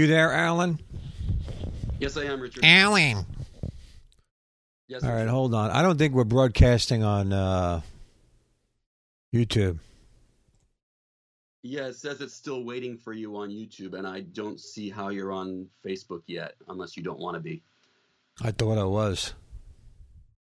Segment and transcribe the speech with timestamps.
[0.00, 0.80] You there, Alan?
[1.98, 2.64] Yes, I am, Richard.
[2.64, 3.26] Alan.
[4.88, 5.04] Yes.
[5.04, 5.70] All right, hold on.
[5.70, 7.82] I don't think we're broadcasting on uh,
[9.34, 9.78] YouTube.
[11.62, 15.10] Yeah, it says it's still waiting for you on YouTube, and I don't see how
[15.10, 17.62] you're on Facebook yet, unless you don't want to be.
[18.40, 19.34] I thought I was.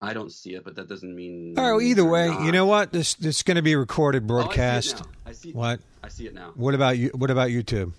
[0.01, 1.59] I don't see it, but that doesn't mean.
[1.59, 1.85] All right.
[1.85, 2.45] Either way, not.
[2.45, 2.93] you know what?
[2.93, 4.95] This this is going to be recorded Oh, I see it broadcast.
[4.95, 5.11] now.
[5.25, 5.51] I see.
[5.51, 5.81] what?
[6.01, 6.53] I see it now.
[6.55, 7.09] What about you?
[7.09, 7.91] What about YouTube?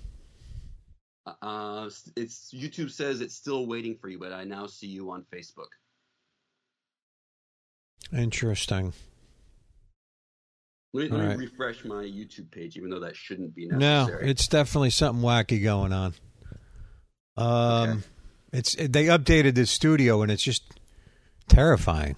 [1.24, 5.24] Uh, it's YouTube says it's still waiting for you, but I now see you on
[5.32, 5.68] Facebook.
[8.12, 8.92] Interesting.
[10.94, 11.38] Let me, let me right.
[11.38, 14.24] refresh my YouTube page, even though that shouldn't be necessary.
[14.24, 16.14] No, it's definitely something wacky going on.
[17.36, 17.46] Um,
[17.90, 18.00] Okay.
[18.52, 20.64] it's they updated the studio and it's just
[21.48, 22.16] terrifying.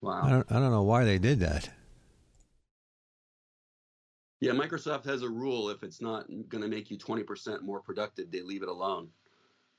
[0.00, 1.70] Wow, I don't I don't know why they did that.
[4.40, 7.80] Yeah, Microsoft has a rule: if it's not going to make you twenty percent more
[7.80, 9.08] productive, they leave it alone.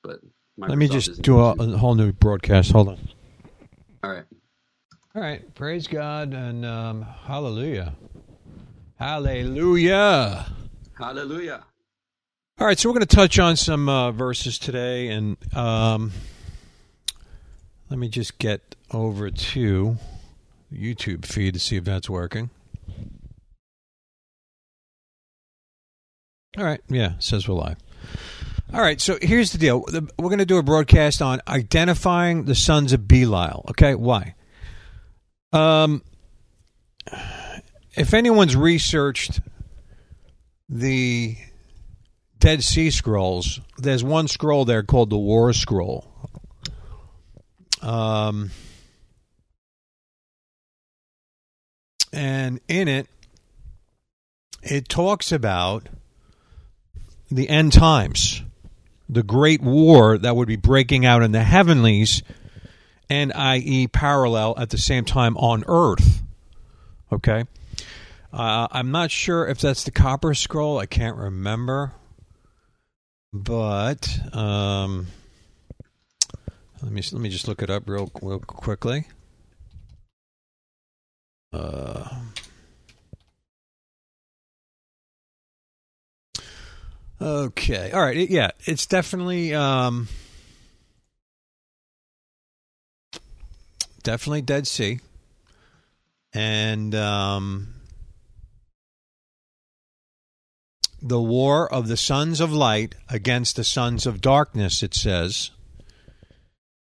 [0.03, 0.19] But
[0.59, 2.71] Microsoft Let me just do a, a whole new broadcast.
[2.71, 2.97] Hold on.
[4.03, 4.25] All right.
[5.15, 7.95] All right, praise God and um, hallelujah,
[8.99, 10.45] hallelujah.
[10.95, 11.63] Hallelujah.
[12.59, 16.11] All right, so we're going to touch on some uh, verses today, and um,
[17.89, 19.97] let me just get over to
[20.71, 22.51] YouTube feed to see if that's working.
[26.57, 27.77] All right, yeah, says we're live.
[28.73, 29.85] All right, so here's the deal:
[30.17, 33.63] we're going to do a broadcast on identifying the sons of Belial.
[33.69, 34.33] Okay, why?
[35.53, 36.01] Um,
[37.95, 39.39] if anyone's researched
[40.67, 41.37] the
[42.39, 46.07] Dead Sea Scrolls, there's one scroll there called the War Scroll.
[47.83, 48.49] Um,
[52.11, 53.07] and in it,
[54.63, 55.87] it talks about
[57.29, 58.41] the end times,
[59.09, 62.23] the great war that would be breaking out in the heavenlies,
[63.09, 66.21] and i.e., parallel at the same time on earth.
[67.11, 67.45] Okay?
[68.33, 70.77] Uh, I'm not sure if that's the Copper Scroll.
[70.77, 71.93] I can't remember.
[73.33, 75.07] But um,
[76.81, 79.05] let me let me just look it up real real quickly.
[81.51, 82.07] Uh,
[87.21, 90.07] okay, all right, yeah, it's definitely um,
[94.03, 94.99] definitely Dead Sea,
[96.33, 97.73] and um,
[101.01, 104.83] the war of the sons of light against the sons of darkness.
[104.83, 105.51] It says.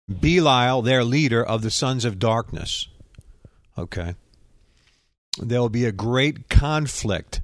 [0.08, 2.86] Belial, their leader of the sons of darkness.
[3.76, 4.14] Okay.
[5.38, 7.40] There will be a great conflict,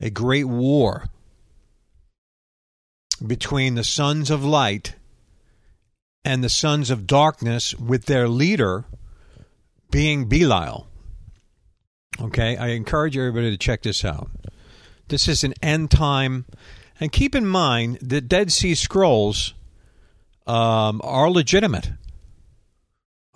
[0.00, 1.06] a great war
[3.26, 4.94] between the sons of light
[6.24, 8.84] and the sons of darkness, with their leader
[9.90, 10.86] being Belial.
[12.20, 12.56] Okay.
[12.56, 14.30] I encourage everybody to check this out.
[15.08, 16.44] This is an end time.
[17.00, 19.54] And keep in mind the Dead Sea Scrolls
[20.46, 21.92] um, are legitimate.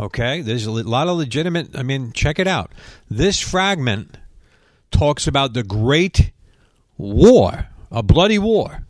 [0.00, 1.76] Okay, there's a lot of legitimate.
[1.76, 2.72] I mean, check it out.
[3.08, 4.18] This fragment
[4.90, 6.32] talks about the great
[6.96, 8.84] war, a bloody war.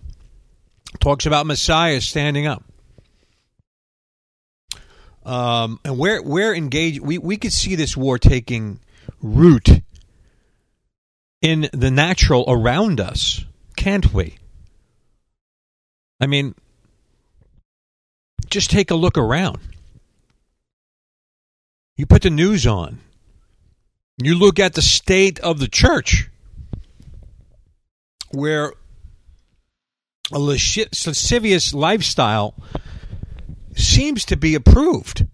[1.00, 2.64] Talks about Messiah standing up.
[5.24, 7.00] Um, and we're we're engaged.
[7.00, 8.80] We we could see this war taking
[9.20, 9.68] root
[11.40, 13.44] in the natural around us,
[13.76, 14.36] can't we?
[16.20, 16.54] I mean,
[18.48, 19.58] just take a look around.
[21.96, 23.00] You put the news on.
[24.18, 26.28] You look at the state of the church,
[28.30, 28.72] where
[30.32, 32.54] a lascivious lifestyle
[33.74, 35.26] seems to be approved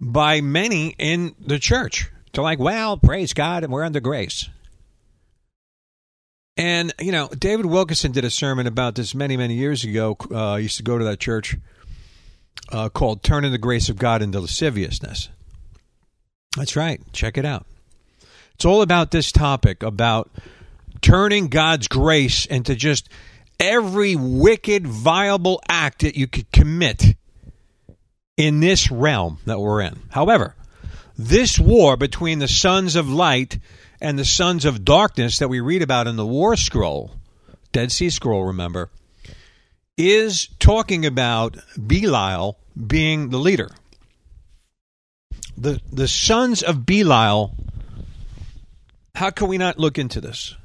[0.00, 2.10] by many in the church.
[2.32, 4.48] They're like, well, praise God, and we're under grace.
[6.56, 10.16] And, you know, David Wilkerson did a sermon about this many, many years ago.
[10.30, 11.56] Uh, I used to go to that church
[12.70, 15.28] uh, called Turning the Grace of God into Lasciviousness.
[16.56, 17.00] That's right.
[17.12, 17.66] Check it out.
[18.54, 20.30] It's all about this topic about
[21.02, 23.08] turning God's grace into just
[23.60, 27.16] every wicked, viable act that you could commit
[28.36, 30.00] in this realm that we're in.
[30.10, 30.56] However,
[31.18, 33.58] this war between the sons of light
[34.00, 37.12] and the sons of darkness that we read about in the War Scroll,
[37.70, 38.90] Dead Sea Scroll, remember,
[39.96, 41.56] is talking about
[41.86, 43.70] Belial being the leader.
[45.56, 47.54] The the sons of Belial,
[49.14, 50.56] how can we not look into this?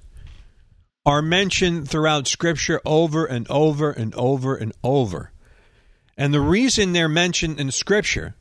[1.07, 5.31] Are mentioned throughout Scripture over and over and over and over.
[6.17, 8.35] And the reason they're mentioned in Scripture,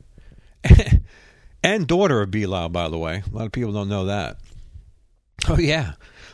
[1.63, 4.41] and daughter of Belial, by the way, a lot of people don't know that.
[5.47, 5.93] Oh, yeah.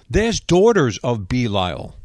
[0.10, 1.96] There's daughters of Belial.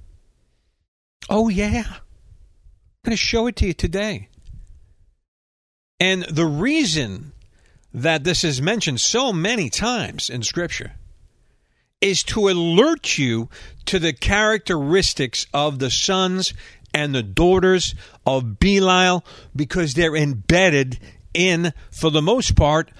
[1.31, 1.85] Oh, yeah.
[1.87, 4.29] I'm going to show it to you today.
[5.99, 7.33] And the reason
[7.95, 10.93] that this is mentioned so many times in Scripture
[12.00, 13.49] is to alert you
[13.87, 16.55] to the characteristics of the sons
[16.95, 17.95] and the daughters
[18.27, 19.25] of Belial
[19.55, 20.99] because they're embedded
[21.35, 22.91] in, for the most part,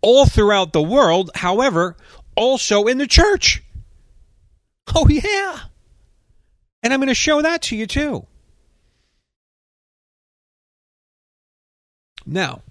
[0.00, 1.96] all throughout the world, however,
[2.36, 3.62] also in the church.
[4.94, 5.58] Oh, yeah.
[6.82, 8.26] And I'm going to show that to you too.
[12.24, 12.62] Now,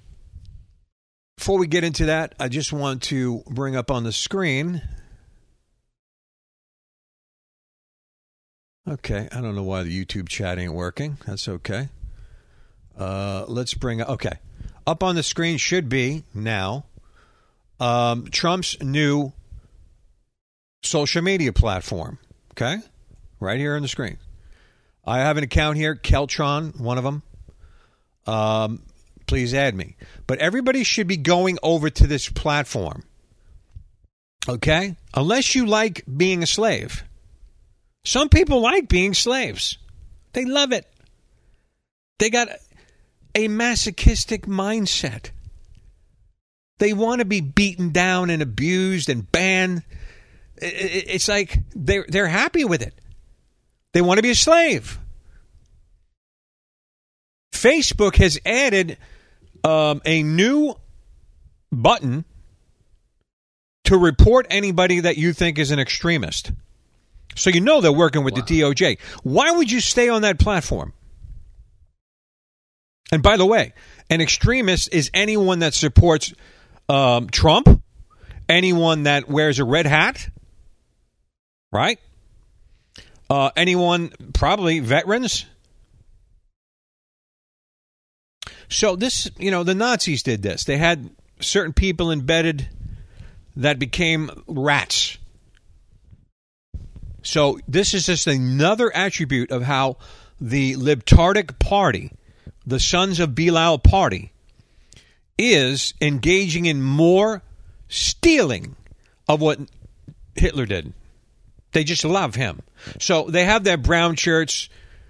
[1.37, 4.81] before we get into that, I just want to bring up on the screen.
[8.87, 11.17] Okay, I don't know why the YouTube chat ain't working.
[11.25, 11.89] That's okay.
[12.97, 14.39] Uh, let's bring up, okay.
[14.85, 16.85] Up on the screen should be now
[17.79, 19.33] um, Trump's new
[20.83, 22.17] social media platform.
[22.51, 22.77] Okay,
[23.39, 24.17] right here on the screen.
[25.05, 27.23] I have an account here, Keltron, one of them.
[28.25, 28.83] Um,
[29.25, 29.95] please add me.
[30.27, 33.03] But everybody should be going over to this platform.
[34.49, 34.95] Okay?
[35.13, 37.03] Unless you like being a slave.
[38.07, 39.77] Some people like being slaves,
[40.31, 40.87] they love it.
[42.19, 42.47] They got
[43.35, 45.31] a masochistic mindset.
[46.77, 49.83] They want to be beaten down and abused and banned.
[50.55, 52.93] It's like they're, they're happy with it.
[53.91, 54.97] They want to be a slave.
[57.51, 58.97] Facebook has added
[59.65, 60.75] um, a new
[61.73, 62.23] button
[63.83, 66.53] to report anybody that you think is an extremist.
[67.37, 68.43] So you know they're working with wow.
[68.45, 68.99] the DOJ.
[69.23, 70.93] Why would you stay on that platform?
[73.11, 73.73] And by the way,
[74.09, 76.33] an extremist is anyone that supports
[76.89, 77.81] um, Trump,
[78.49, 80.29] anyone that wears a red hat,
[81.71, 81.99] right?
[83.29, 85.45] Uh, anyone, probably veterans,
[88.69, 90.65] So this, you know, the Nazis did this.
[90.65, 91.09] They had
[91.39, 92.67] certain people embedded
[93.55, 95.17] that became rats.
[97.27, 99.97] So this is just another attribute of how
[100.39, 102.11] the Libtardic Party,
[102.65, 104.31] the Sons of Belial Party,
[105.37, 107.43] is engaging in more
[107.89, 108.75] stealing
[109.27, 109.59] of what
[110.35, 110.93] Hitler did.
[111.73, 112.61] They just love him.
[112.99, 114.69] So they have their brown shirts,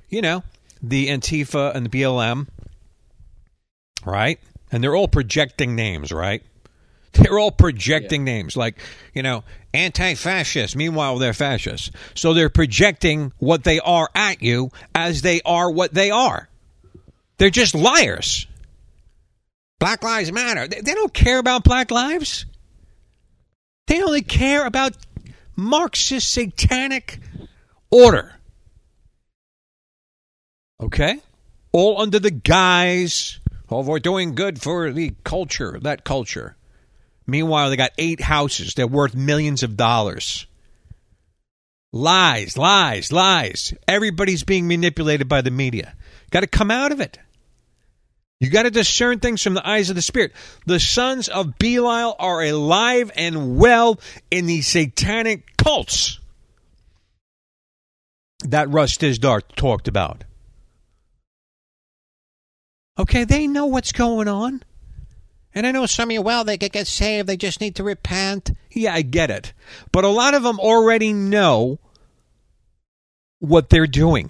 [0.10, 0.44] you know,
[0.82, 2.48] the Antifa and the BLM
[4.08, 4.40] right?
[4.72, 6.42] And they're all projecting names, right?
[7.18, 8.34] They're all projecting yeah.
[8.34, 8.80] names like,
[9.14, 9.44] you know,
[9.74, 10.76] anti fascist.
[10.76, 11.92] Meanwhile, they're fascists.
[12.16, 16.50] So they're projecting what they are at you as they are what they are.
[17.38, 18.48] They're just liars.
[19.80, 20.68] Black Lives Matter.
[20.68, 22.46] They, they don't care about black lives.
[23.86, 24.98] They only care about
[25.56, 27.20] Marxist satanic
[27.92, 28.34] order.
[30.82, 31.20] Okay?
[31.72, 36.57] All under the guise of we're doing good for the culture, that culture.
[37.28, 38.74] Meanwhile, they got eight houses.
[38.74, 40.48] They're worth millions of dollars.
[41.92, 43.74] Lies, lies, lies.
[43.88, 45.96] Everybody's being manipulated by the media.
[46.32, 47.20] Got to come out of it.
[48.40, 50.32] You got to discern things from the eyes of the Spirit.
[50.66, 56.20] The sons of Belial are alive and well in these satanic cults
[58.46, 60.24] that Russ Dizdar talked about.
[63.00, 64.64] Okay, they know what's going on.
[65.58, 67.84] And I know some of you, well, they could get saved, they just need to
[67.84, 68.52] repent.
[68.70, 69.54] Yeah, I get it.
[69.92, 71.80] But a lot of them already know
[73.40, 74.30] what they're doing.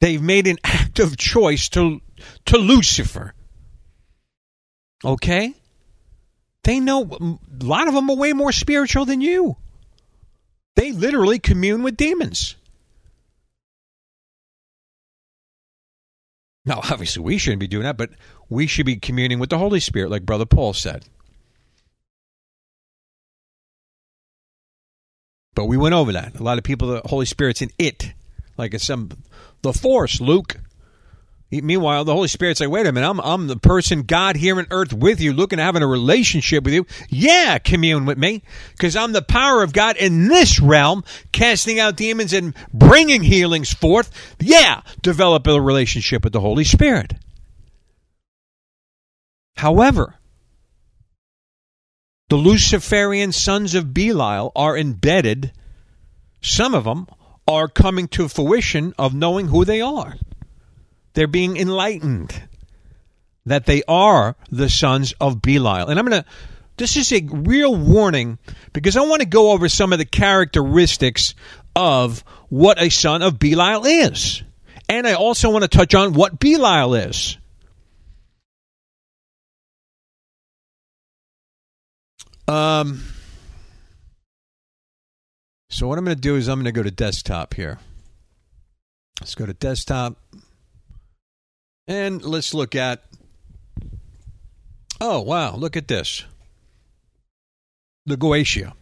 [0.00, 2.00] They've made an active choice to,
[2.44, 3.34] to Lucifer.
[5.04, 5.54] Okay?
[6.62, 9.56] They know, a lot of them are way more spiritual than you.
[10.76, 12.54] They literally commune with demons.
[16.64, 18.10] Now, obviously, we shouldn't be doing that, but
[18.48, 21.06] we should be communing with the Holy Spirit, like Brother Paul said.
[25.54, 26.38] But we went over that.
[26.38, 28.12] A lot of people, the Holy Spirit's in it,
[28.58, 29.10] like it's some
[29.62, 30.56] the Force, Luke.
[31.50, 34.66] Meanwhile, the Holy Spirit's like, wait a minute, I'm, I'm the person, God here on
[34.72, 36.84] earth with you, looking at having a relationship with you.
[37.08, 41.96] Yeah, commune with me, because I'm the power of God in this realm, casting out
[41.96, 44.10] demons and bringing healings forth.
[44.40, 47.14] Yeah, develop a relationship with the Holy Spirit.
[49.56, 50.16] However,
[52.28, 55.52] the Luciferian sons of Belial are embedded
[56.44, 57.06] Some of them
[57.48, 60.16] are coming to fruition of knowing who they are.
[61.14, 62.42] They're being enlightened
[63.46, 65.88] that they are the sons of Belial.
[65.88, 66.28] And I'm going to,
[66.76, 68.38] this is a real warning
[68.74, 71.34] because I want to go over some of the characteristics
[71.74, 72.20] of
[72.50, 74.42] what a son of Belial is.
[74.88, 77.38] And I also want to touch on what Belial is.
[82.46, 83.02] Um,
[85.70, 87.78] so what I'm going to do is I'm going to go to desktop here.
[89.20, 90.16] Let's go to desktop.
[91.86, 93.02] And let's look at.
[95.00, 95.56] Oh, wow.
[95.56, 96.24] Look at this.
[98.06, 98.74] The Goetia.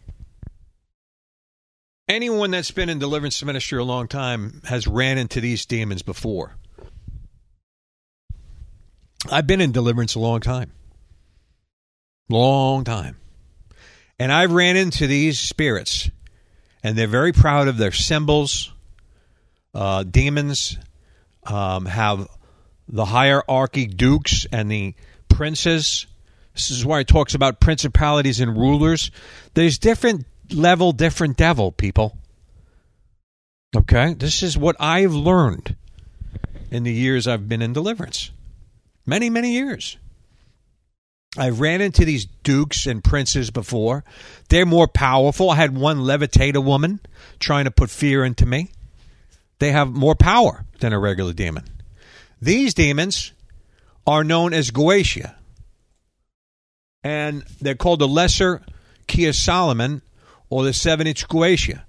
[2.09, 6.55] Anyone that's been in deliverance ministry a long time has ran into these demons before.
[9.31, 10.71] I've been in deliverance a long time.
[12.29, 13.17] Long time.
[14.23, 16.09] And I've ran into these spirits,
[16.81, 18.71] and they're very proud of their symbols.
[19.73, 20.77] Uh, demons
[21.45, 22.29] um, have
[22.87, 24.95] the hierarchy dukes and the
[25.27, 26.07] princes.
[26.53, 29.11] This is why it talks about principalities and rulers.
[29.55, 32.17] There's different level, different devil, people.
[33.75, 34.13] Okay?
[34.13, 35.75] This is what I've learned
[36.71, 38.31] in the years I've been in deliverance.
[39.05, 39.97] Many, many years.
[41.37, 44.03] I ran into these dukes and princes before.
[44.49, 45.49] They're more powerful.
[45.49, 46.99] I had one levitate a woman
[47.39, 48.69] trying to put fear into me.
[49.59, 51.63] They have more power than a regular demon.
[52.41, 53.31] These demons
[54.05, 55.35] are known as Goetia.
[57.03, 58.61] And they're called the Lesser
[59.17, 60.01] of Solomon
[60.49, 61.83] or the seven inch Goetia.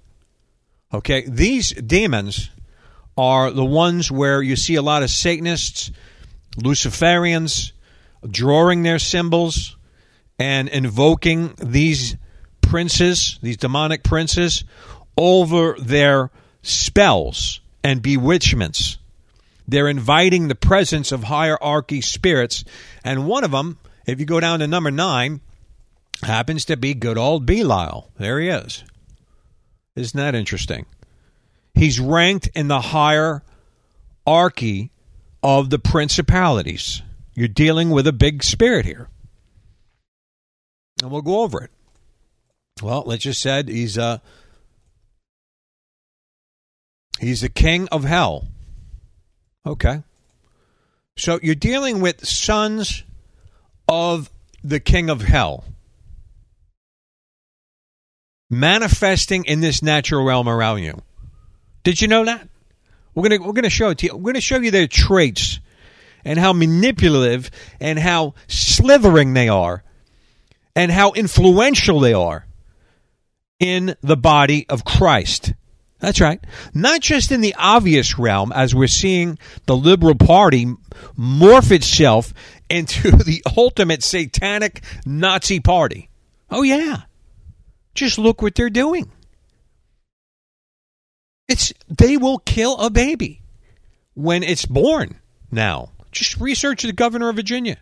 [0.93, 2.49] Okay, these demons
[3.17, 5.91] are the ones where you see a lot of Satanists,
[6.57, 7.71] Luciferians,
[8.29, 9.77] drawing their symbols
[10.37, 12.15] and invoking these
[12.61, 14.63] princes, these demonic princes,
[15.17, 18.97] over their spells and bewitchments.
[19.67, 22.63] They're inviting the presence of hierarchy spirits.
[23.03, 25.41] And one of them, if you go down to number nine,
[26.21, 28.11] happens to be good old Belial.
[28.17, 28.83] There he is.
[29.95, 30.85] Isn't that interesting?
[31.73, 33.41] He's ranked in the hierarchy
[35.41, 37.01] of the principalities.
[37.35, 39.09] You're dealing with a big spirit here.
[41.01, 41.71] And we'll go over it.
[42.81, 44.21] Well, let's just said he's a
[47.19, 48.47] he's the king of hell.
[49.65, 50.01] Okay.
[51.17, 53.03] So you're dealing with sons
[53.87, 54.29] of
[54.63, 55.65] the king of hell
[58.49, 61.01] manifesting in this natural realm around you.
[61.83, 62.47] Did you know that?
[63.13, 64.15] We're gonna we're gonna show it to you.
[64.15, 65.59] We're gonna show you their traits
[66.25, 69.83] and how manipulative and how slithering they are
[70.75, 72.45] and how influential they are
[73.59, 75.53] in the body of Christ.
[75.99, 76.43] That's right.
[76.73, 80.65] Not just in the obvious realm, as we're seeing the Liberal Party
[81.17, 82.33] morph itself
[82.69, 86.09] into the ultimate satanic Nazi party.
[86.49, 87.03] Oh, yeah.
[87.93, 89.11] Just look what they're doing.
[91.47, 93.41] It's they will kill a baby
[94.15, 95.19] when it's born
[95.51, 95.91] now.
[96.15, 97.77] Just research the governor of Virginia.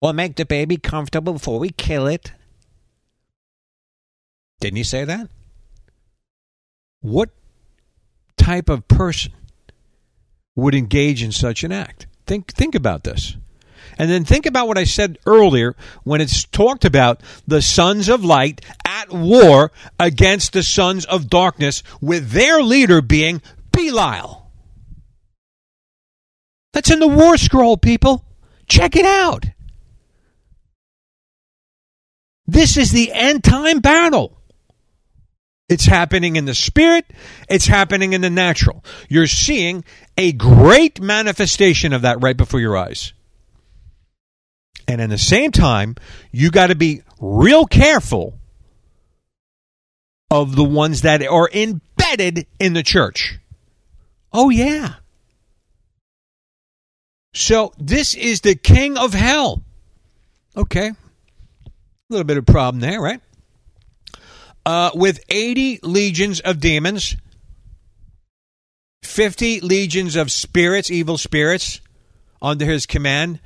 [0.00, 2.32] We'll make the baby comfortable before we kill it.
[4.60, 5.28] Didn't he say that?
[7.00, 7.30] What
[8.36, 9.32] type of person
[10.56, 12.08] would engage in such an act?
[12.26, 13.36] Think think about this.
[13.98, 18.24] And then think about what I said earlier when it's talked about the sons of
[18.24, 24.41] light at war against the sons of darkness, with their leader being Belial.
[26.72, 28.24] That's in the War Scroll, people.
[28.66, 29.44] Check it out.
[32.46, 34.38] This is the end time battle.
[35.68, 37.06] It's happening in the spirit,
[37.48, 38.84] it's happening in the natural.
[39.08, 39.84] You're seeing
[40.18, 43.14] a great manifestation of that right before your eyes.
[44.86, 45.96] And in the same time,
[46.30, 48.38] you got to be real careful
[50.30, 53.38] of the ones that are embedded in the church.
[54.32, 54.94] Oh, yeah.
[57.34, 59.62] So this is the king of hell.
[60.56, 60.88] Okay.
[60.88, 61.70] A
[62.10, 63.20] little bit of problem there, right?
[64.64, 67.16] Uh, with 80 legions of demons,
[69.02, 71.80] 50 legions of spirits, evil spirits,
[72.40, 73.40] under his command,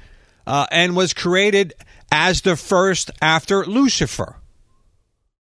[0.47, 1.73] uh, and was created
[2.11, 4.37] as the first after Lucifer.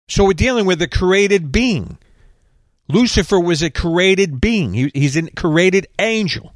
[0.10, 1.98] So we're dealing with a created being.
[2.88, 6.54] Lucifer was a created being, he, he's a created angel.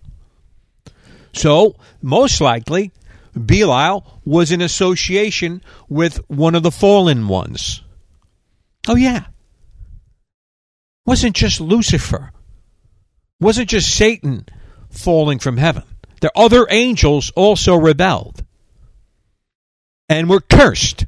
[1.33, 2.91] So, most likely,
[3.33, 7.81] Belial was in association with one of the fallen ones.
[8.87, 9.25] Oh, yeah.
[11.05, 12.31] wasn't just Lucifer,
[13.39, 14.45] wasn't just Satan
[14.89, 15.83] falling from heaven.
[16.21, 18.43] The other angels also rebelled
[20.07, 21.05] and were cursed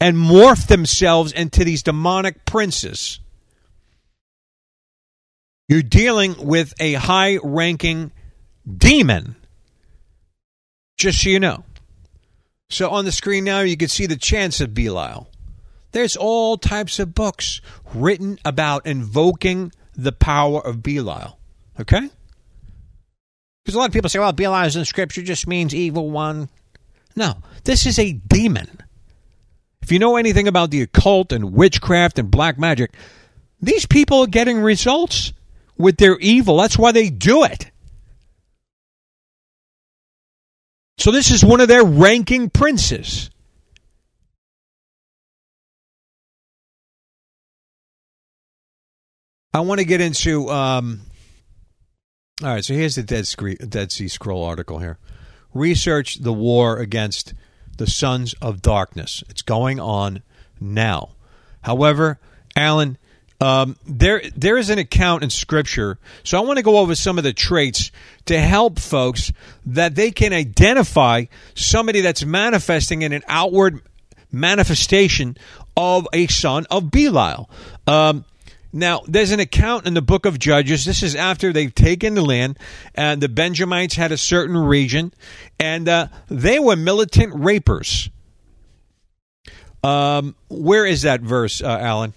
[0.00, 3.20] and morphed themselves into these demonic princes.
[5.68, 8.12] You're dealing with a high ranking
[8.66, 9.36] demon,
[10.96, 11.64] just so you know.
[12.70, 15.28] So on the screen now, you can see the chance of Belial.
[15.92, 17.60] There's all types of books
[17.94, 21.38] written about invoking the power of Belial.
[21.78, 22.10] Okay?
[23.64, 26.48] Because a lot of people say, well, Belial is in Scripture just means evil one.
[27.16, 28.80] No, this is a demon.
[29.82, 32.94] If you know anything about the occult and witchcraft and black magic,
[33.60, 35.32] these people are getting results
[35.76, 36.56] with their evil.
[36.56, 37.70] That's why they do it.
[40.98, 43.30] So this is one of their ranking princes.
[49.52, 50.48] I want to get into.
[50.50, 51.02] Um,
[52.42, 54.98] all right, so here's the Dead, Scree- Dead Sea Scroll article here.
[55.52, 57.34] Research the war against
[57.78, 59.22] the sons of darkness.
[59.28, 60.22] It's going on
[60.60, 61.10] now.
[61.62, 62.18] However,
[62.56, 62.98] Alan,
[63.40, 67.18] um, there there is an account in Scripture, so I want to go over some
[67.18, 67.90] of the traits
[68.26, 69.32] to help folks
[69.66, 71.24] that they can identify
[71.54, 73.80] somebody that's manifesting in an outward
[74.30, 75.36] manifestation
[75.76, 77.50] of a son of Belial.
[77.86, 78.24] Um,
[78.72, 80.84] now, there's an account in the book of Judges.
[80.84, 82.58] This is after they've taken the land,
[82.94, 85.12] and the Benjamites had a certain region,
[85.60, 88.10] and uh, they were militant rapers.
[89.84, 92.14] Um, where is that verse, uh, Alan?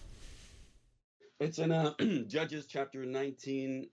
[1.39, 1.93] It's in uh,
[2.27, 3.89] Judges chapter 19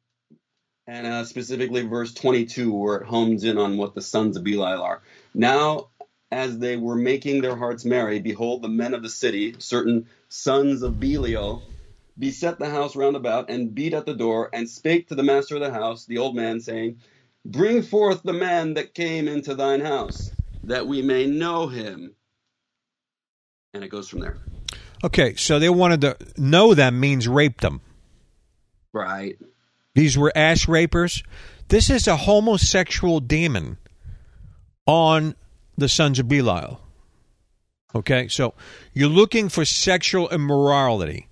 [0.89, 4.83] and uh, specifically verse 22, where it homes in on what the sons of Belial
[4.83, 5.03] are.
[5.35, 5.91] Now,
[6.33, 10.83] as they were making their hearts merry, behold, the men of the city, certain sons
[10.83, 11.67] of Belial,
[12.19, 15.57] beset the house round about, and beat at the door, and spake to the master
[15.57, 16.99] of the house, the old man, saying,
[17.47, 20.33] Bring forth the man that came into thine house,
[20.65, 22.15] that we may know him.
[23.75, 24.39] And it goes from there.
[25.05, 27.83] Okay, so they wanted to know them means rape them.
[28.95, 29.37] Right.
[29.95, 31.23] These were ass rapers.
[31.69, 33.77] This is a homosexual demon
[34.87, 35.35] on
[35.77, 36.81] the sons of Belial.
[37.95, 38.55] Okay, so
[38.95, 41.29] you're looking for sexual immorality.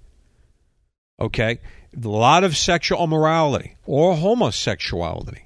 [1.18, 1.58] Okay,
[1.96, 5.44] a lot of sexual immorality or homosexuality.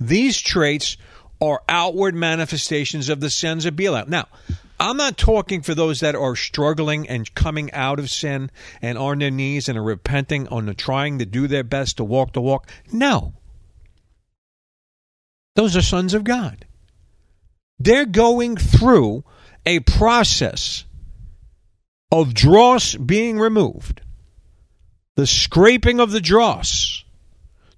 [0.00, 0.96] These traits
[1.42, 4.08] are outward manifestations of the sins of Belial.
[4.08, 4.28] Now,
[4.80, 9.18] I'm not talking for those that are struggling and coming out of sin and on
[9.18, 12.70] their knees and are repenting on trying to do their best to walk the walk.
[12.92, 13.34] No.
[15.56, 16.64] Those are sons of God.
[17.80, 19.24] They're going through
[19.66, 20.84] a process
[22.12, 24.00] of dross being removed,
[25.16, 27.04] the scraping of the dross,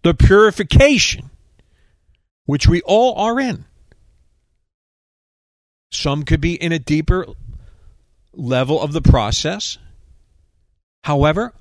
[0.02, 1.30] the purification,
[2.44, 3.64] which we all are in.
[5.90, 7.26] Some could be in a deeper
[8.32, 9.78] level of the process.
[11.04, 11.52] However,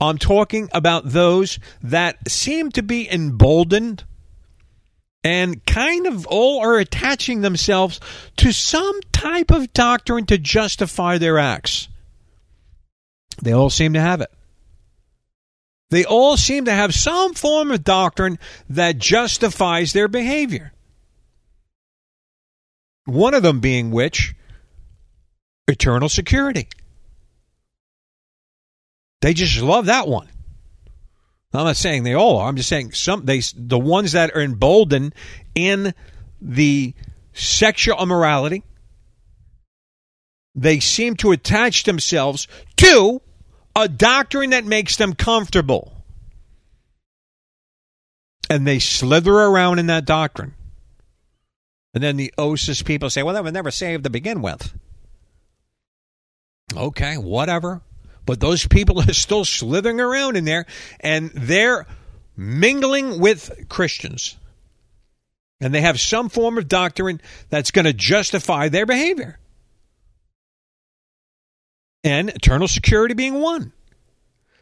[0.00, 4.04] I'm talking about those that seem to be emboldened
[5.24, 7.98] and kind of all are attaching themselves
[8.36, 11.88] to some type of doctrine to justify their acts.
[13.42, 14.30] They all seem to have it.
[15.90, 18.38] They all seem to have some form of doctrine
[18.70, 20.72] that justifies their behavior.
[23.06, 24.34] One of them being which?
[25.66, 26.68] Eternal security.
[29.22, 30.28] They just love that one.
[31.54, 32.48] I'm not saying they all are.
[32.48, 35.14] I'm just saying some they the ones that are emboldened
[35.54, 35.94] in
[36.40, 36.92] the
[37.32, 38.62] sexual immorality.
[40.54, 43.22] They seem to attach themselves to
[43.74, 45.92] a doctrine that makes them comfortable.
[48.48, 50.54] And they slither around in that doctrine.
[51.96, 54.70] And then the OSAS people say, well, they were never saved to begin with.
[56.76, 57.80] Okay, whatever.
[58.26, 60.66] But those people are still slithering around in there
[61.00, 61.86] and they're
[62.36, 64.36] mingling with Christians.
[65.58, 69.38] And they have some form of doctrine that's going to justify their behavior.
[72.04, 73.72] And eternal security being one.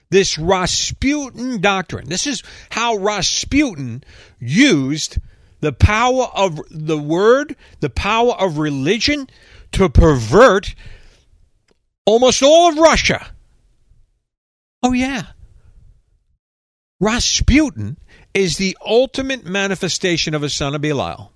[0.08, 2.08] This Rasputin doctrine.
[2.08, 4.04] This is how Rasputin
[4.38, 5.18] used
[5.64, 9.26] the power of the word, the power of religion
[9.72, 10.74] to pervert
[12.04, 13.26] almost all of Russia.
[14.82, 15.22] Oh, yeah.
[17.00, 17.96] Rasputin
[18.34, 21.32] is the ultimate manifestation of a son of Belial.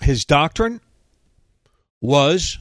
[0.00, 0.80] His doctrine
[2.00, 2.58] was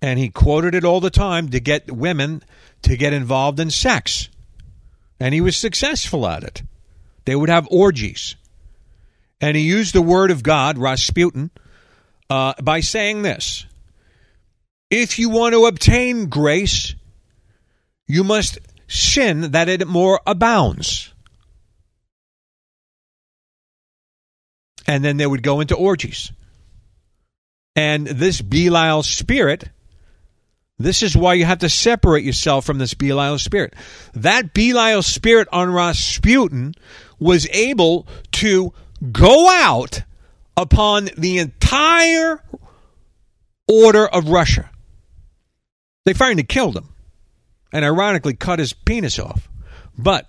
[0.00, 2.42] And he quoted it all the time to get women
[2.82, 4.30] to get involved in sex.
[5.18, 6.62] And he was successful at it.
[7.24, 8.36] They would have orgies.
[9.40, 11.50] And he used the word of God, Rasputin,
[12.28, 13.66] uh, by saying this
[14.90, 16.94] If you want to obtain grace,
[18.06, 21.12] you must sin that it more abounds.
[24.86, 26.32] And then they would go into orgies.
[27.76, 29.68] And this Belial spirit,
[30.78, 33.74] this is why you have to separate yourself from this Belial spirit.
[34.14, 36.74] That Belial spirit on Rasputin
[37.20, 38.72] was able to
[39.12, 40.02] go out
[40.56, 42.42] upon the entire
[43.68, 44.70] order of Russia.
[46.04, 46.88] They finally killed him
[47.72, 49.48] and ironically cut his penis off.
[49.96, 50.28] But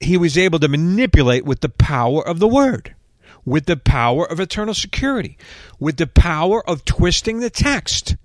[0.00, 2.94] he was able to manipulate with the power of the word,
[3.44, 5.38] with the power of eternal security,
[5.78, 8.16] with the power of twisting the text.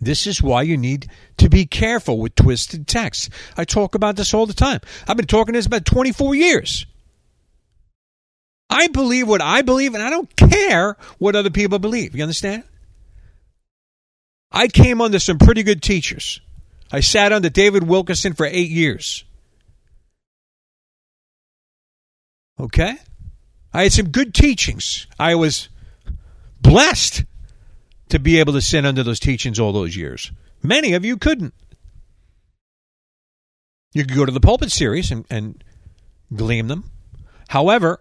[0.00, 1.08] This is why you need
[1.38, 3.30] to be careful with twisted texts.
[3.56, 4.80] I talk about this all the time.
[5.08, 6.86] I've been talking this about 24 years.
[8.70, 12.14] I believe what I believe, and I don't care what other people believe.
[12.14, 12.64] You understand?
[14.52, 16.40] I came under some pretty good teachers.
[16.92, 19.24] I sat under David Wilkerson for eight years.
[22.60, 22.96] Okay?
[23.72, 25.06] I had some good teachings.
[25.18, 25.68] I was
[26.60, 27.24] blessed
[28.10, 30.32] to be able to sit under those teachings all those years.
[30.62, 31.54] Many of you couldn't.
[33.92, 35.62] You could go to the pulpit series and, and
[36.34, 36.90] glean them.
[37.48, 38.00] However,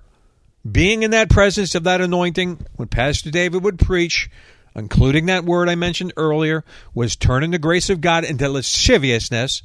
[0.70, 4.30] being in that presence of that anointing, when Pastor David would preach,
[4.76, 9.64] including that word I mentioned earlier, was turning the grace of God into lasciviousness,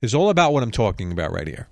[0.00, 1.68] is all about what I'm talking about right here.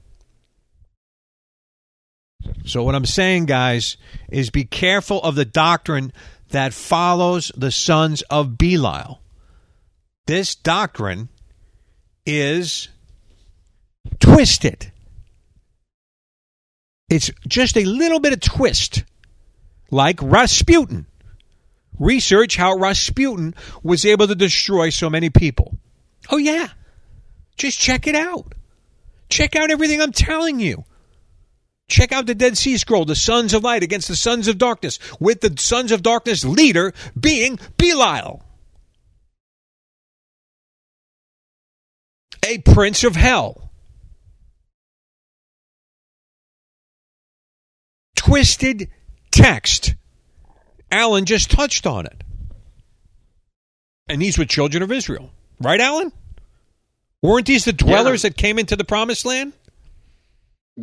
[2.64, 3.96] So, what I'm saying, guys,
[4.30, 6.12] is be careful of the doctrine
[6.50, 9.20] that follows the sons of Belial.
[10.26, 11.28] This doctrine
[12.26, 12.88] is
[14.18, 14.92] twisted.
[17.08, 19.04] It's just a little bit of twist,
[19.90, 21.06] like Rasputin.
[21.98, 25.76] Research how Rasputin was able to destroy so many people.
[26.30, 26.68] Oh, yeah.
[27.56, 28.54] Just check it out.
[29.28, 30.84] Check out everything I'm telling you.
[31.90, 35.00] Check out the Dead Sea Scroll, the sons of light against the sons of darkness,
[35.18, 38.42] with the sons of darkness leader being Belial,
[42.46, 43.72] a prince of hell.
[48.14, 48.88] Twisted
[49.32, 49.94] text.
[50.92, 52.22] Alan just touched on it.
[54.08, 55.30] And these were children of Israel.
[55.60, 56.12] Right, Alan?
[57.22, 58.30] Weren't these the dwellers yeah.
[58.30, 59.52] that came into the promised land?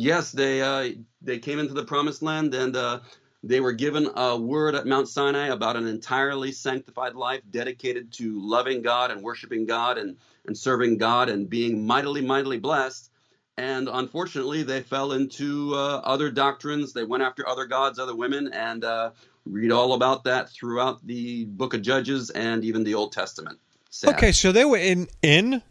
[0.00, 0.90] Yes, they uh,
[1.22, 3.00] they came into the promised land and uh,
[3.42, 8.40] they were given a word at Mount Sinai about an entirely sanctified life dedicated to
[8.40, 13.10] loving God and worshiping God and, and serving God and being mightily, mightily blessed.
[13.56, 16.92] And unfortunately, they fell into uh, other doctrines.
[16.92, 19.10] They went after other gods, other women, and uh,
[19.46, 23.58] read all about that throughout the book of Judges and even the Old Testament.
[23.90, 24.14] Sad.
[24.14, 25.62] Okay, so they were in in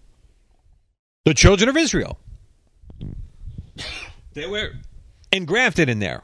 [1.23, 2.19] the children of Israel.
[4.37, 4.69] They were
[5.31, 6.21] engrafted in there.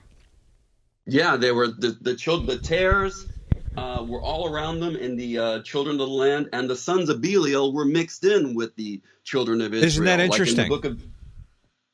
[1.08, 3.26] Yeah, they were the the children, the tares
[3.76, 7.10] uh, were all around them, and the uh, children of the land and the sons
[7.10, 9.88] of Belial were mixed in with the children of Israel.
[9.88, 10.70] Isn't that interesting?
[10.70, 11.04] Like in of,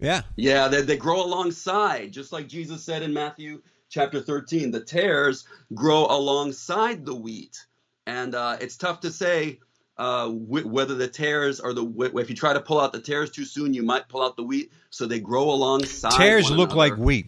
[0.01, 4.71] yeah, yeah, they, they grow alongside, just like Jesus said in Matthew chapter thirteen.
[4.71, 7.65] The tares grow alongside the wheat,
[8.05, 9.62] and uh, it's tough to say
[10.00, 11.86] uh, whether the tares are the
[12.16, 14.44] if you try to pull out the tares too soon, you might pull out the
[14.44, 14.72] wheat.
[14.90, 16.14] So they grow alongside.
[16.14, 16.76] Tares look another.
[16.76, 17.28] like wheat.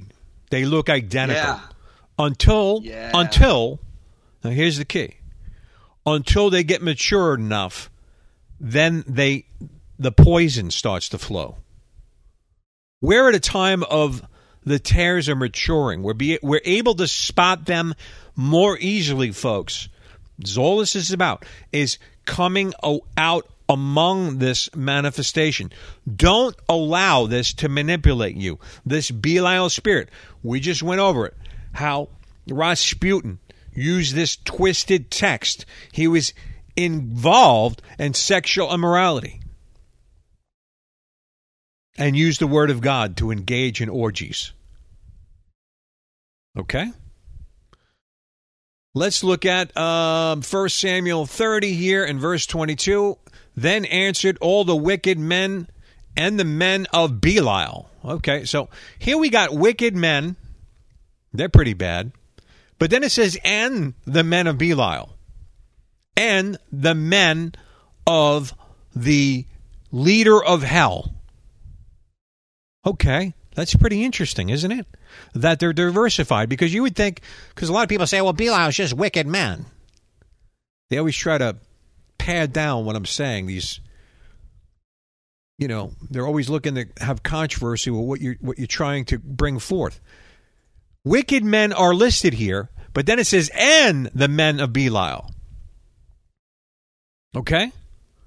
[0.52, 1.60] They look identical yeah.
[2.18, 3.12] until yeah.
[3.14, 3.82] until
[4.42, 5.18] now here's the key.
[6.06, 7.92] Until they get mature enough,
[8.58, 9.46] then they
[10.00, 11.58] the poison starts to flow.
[13.02, 14.26] We're at a time of
[14.64, 16.04] the tares are maturing.
[16.04, 17.96] We're be, we're able to spot them
[18.36, 19.90] more easily, folks.
[20.38, 22.74] That's all this is about is coming
[23.18, 25.72] out among this manifestation.
[26.14, 28.60] Don't allow this to manipulate you.
[28.86, 30.10] This Belial spirit.
[30.44, 31.36] We just went over it.
[31.74, 32.10] How
[32.50, 33.40] Rasputin
[33.74, 35.66] used this twisted text.
[35.92, 36.34] He was
[36.76, 39.42] involved in sexual immorality
[41.98, 44.54] and used the word of God to engage in orgies.
[46.58, 46.92] Okay?
[48.94, 53.18] Let's look at um, 1 Samuel 30 here in verse 22.
[53.56, 55.68] Then answered all the wicked men
[56.18, 57.90] and the men of Belial.
[58.04, 60.36] Okay, so here we got wicked men.
[61.32, 62.12] They're pretty bad.
[62.80, 65.16] But then it says, and the men of Belial,
[66.18, 67.54] and the men
[68.06, 68.54] of
[68.94, 69.46] the
[69.92, 71.14] leader of hell.
[72.86, 74.88] Okay, that's pretty interesting, isn't it?
[75.34, 77.22] That they're diversified because you would think,
[77.54, 79.66] because a lot of people say, well, Belial is just wicked men.
[80.90, 81.58] They always try to
[82.18, 83.48] pad down what I'm saying.
[83.48, 83.80] These,
[85.58, 89.20] you know, they're always looking to have controversy with what you're what you're trying to
[89.20, 90.00] bring forth.
[91.04, 95.32] Wicked men are listed here, but then it says, and the men of Belial.
[97.36, 97.72] Okay?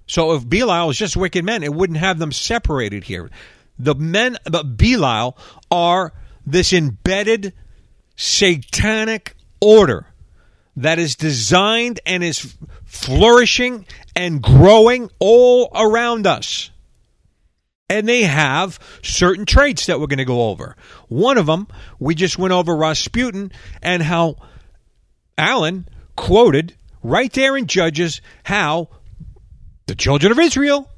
[0.07, 3.31] So if Belial is just wicked men, it wouldn't have them separated here.
[3.79, 5.37] The men of Belial
[5.71, 6.13] are
[6.47, 7.53] this embedded
[8.17, 10.07] satanic order
[10.77, 16.71] that is designed and is flourishing and growing all around us
[17.89, 20.77] and they have certain traits that we're going to go over.
[21.09, 23.53] One of them, we just went over Rasputin
[23.83, 24.37] and how
[25.37, 28.89] Alan quoted right there in Judges how
[29.87, 30.89] the children of Israel,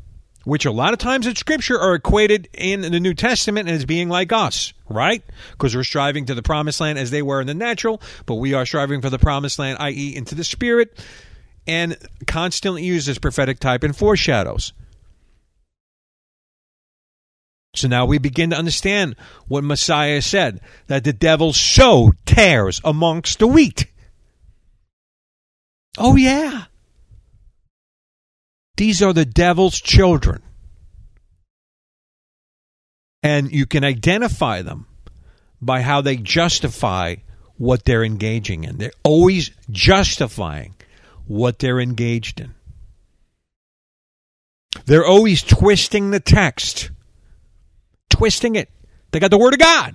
[0.47, 4.09] which a lot of times in Scripture are equated in the New Testament as being
[4.09, 5.21] like us, right?
[5.51, 8.55] Because we're striving to the promised land as they were in the natural, but we
[8.55, 11.05] are striving for the promised land, i.e., into the spirit,
[11.67, 11.97] and
[12.29, 14.73] constantly use this prophetic type and foreshadows.
[17.75, 19.17] So now we begin to understand
[19.49, 23.87] what Messiah said that the devil so tares amongst the wheat.
[25.99, 26.67] Oh, yeah.
[28.77, 30.43] These are the devil's children.
[33.23, 34.87] And you can identify them
[35.61, 37.17] by how they justify
[37.57, 38.77] what they're engaging in.
[38.77, 40.75] They're always justifying
[41.27, 42.55] what they're engaged in.
[44.85, 46.91] They're always twisting the text
[48.17, 48.71] twisting it.
[49.11, 49.95] They got the Word of God.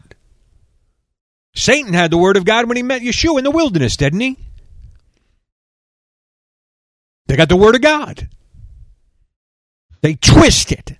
[1.54, 4.38] Satan had the Word of God when he met Yeshua in the wilderness, didn't he?
[7.28, 8.30] They got the Word of God.
[10.02, 10.98] They twist it.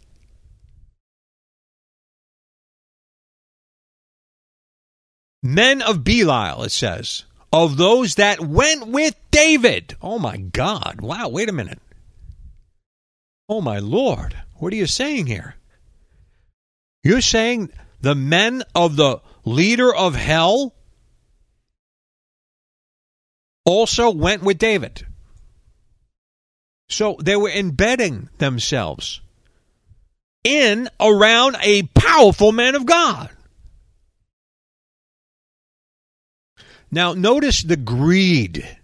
[5.44, 9.96] Men of Belial, it says, of those that went with David.
[10.02, 11.02] Oh my God.
[11.02, 11.80] Wow, wait a minute.
[13.50, 14.36] Oh my Lord.
[14.58, 15.56] What are you saying here?
[17.04, 20.76] You're saying the men of the leader of hell
[23.66, 25.06] also went with David.
[26.91, 29.21] So they were embedding themselves
[30.43, 33.30] in around a powerful man of God.
[36.91, 38.77] Now, notice the greed.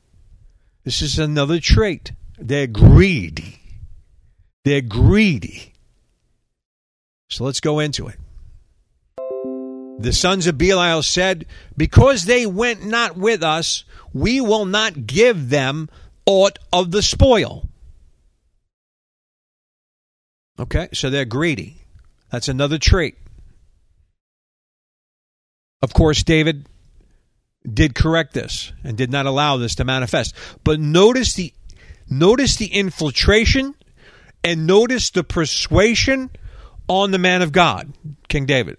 [0.85, 2.13] This is another trait.
[2.37, 3.59] They're greedy.
[4.63, 5.73] They're greedy.
[7.29, 8.17] So let's go into it.
[9.99, 15.49] The sons of Belial said, Because they went not with us, we will not give
[15.49, 15.89] them
[16.25, 17.66] aught of the spoil.
[20.59, 21.81] Okay, so they're greedy.
[22.31, 23.17] That's another trait.
[25.81, 26.67] Of course, David
[27.71, 30.33] did correct this and did not allow this to manifest.
[30.63, 31.53] But notice the
[32.09, 33.75] notice the infiltration
[34.43, 36.29] and notice the persuasion
[36.87, 37.93] on the man of God,
[38.29, 38.77] King David,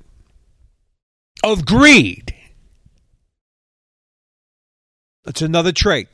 [1.44, 2.34] of greed.
[5.24, 6.08] That's another trait.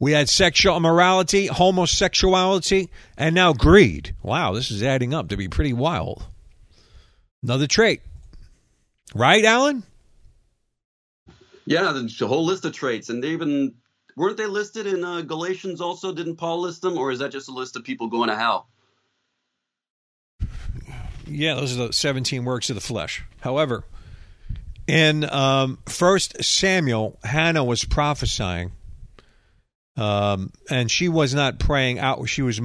[0.00, 4.14] We had sexual immorality, homosexuality, and now greed.
[4.22, 6.24] Wow, this is adding up to be pretty wild.
[7.42, 8.02] Another trait.
[9.14, 9.82] Right, Alan?
[11.66, 13.08] Yeah, the whole list of traits.
[13.08, 13.74] And they even
[14.16, 16.12] weren't they listed in uh, Galatians also?
[16.12, 16.96] Didn't Paul list them?
[16.96, 18.68] Or is that just a list of people going to hell?
[21.26, 23.22] Yeah, those are the 17 works of the flesh.
[23.40, 23.84] However,
[24.86, 28.72] in um, First Samuel, Hannah was prophesying,
[29.98, 32.28] um, and she was not praying out.
[32.28, 32.60] She was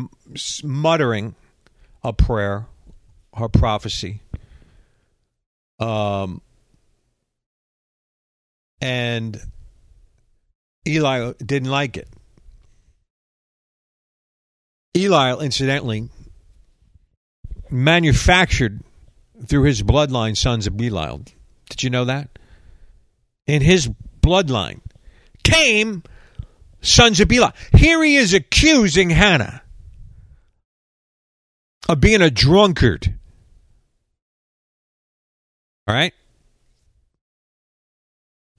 [0.63, 1.35] muttering
[2.03, 2.67] a prayer,
[3.35, 4.21] her prophecy.
[5.79, 6.41] Um,
[8.79, 9.41] and
[10.87, 12.07] Eli didn't like it.
[14.95, 16.09] Eli, incidentally,
[17.71, 18.81] manufactured
[19.43, 21.23] through his bloodline sons of Belial.
[21.69, 22.29] Did you know that?
[23.47, 23.89] In his
[24.21, 24.81] bloodline
[25.43, 26.03] came
[26.83, 27.51] sons of Belial.
[27.75, 29.63] Here he is accusing Hannah
[31.89, 33.17] of being a drunkard.
[35.87, 36.13] All right?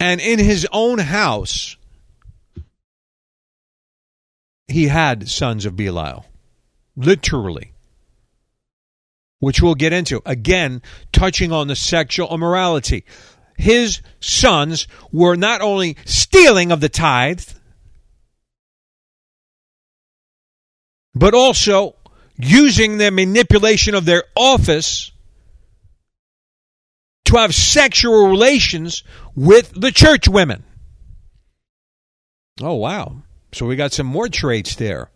[0.00, 1.76] And in his own house,
[4.66, 6.26] he had sons of Belial.
[6.96, 7.74] Literally
[9.44, 10.22] which we'll get into.
[10.24, 10.80] Again,
[11.12, 13.04] touching on the sexual immorality.
[13.56, 17.42] his sons were not only stealing of the tithe,
[21.14, 21.94] but also
[22.36, 25.12] using their manipulation of their office
[27.26, 29.02] to have sexual relations
[29.34, 30.64] with the church women.
[32.60, 33.22] Oh, wow.
[33.52, 35.10] So we got some more traits there.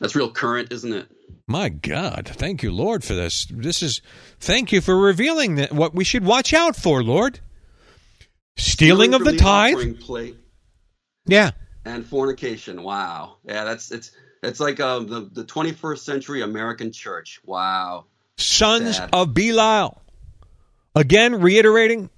[0.00, 1.08] That's real current, isn't it?
[1.48, 3.46] My God, thank you, Lord, for this.
[3.48, 4.02] This is
[4.40, 7.38] thank you for revealing that what we should watch out for, Lord.
[8.56, 9.96] Stealing of from the tithe.
[11.26, 11.52] Yeah.
[11.84, 12.82] and fornication.
[12.82, 13.36] Wow.
[13.44, 14.10] Yeah, that's it's
[14.46, 17.40] it's like um, the the 21st century American church.
[17.44, 18.06] Wow.
[18.38, 19.10] Sons Sad.
[19.12, 20.00] of Belial.
[20.94, 22.10] Again, reiterating,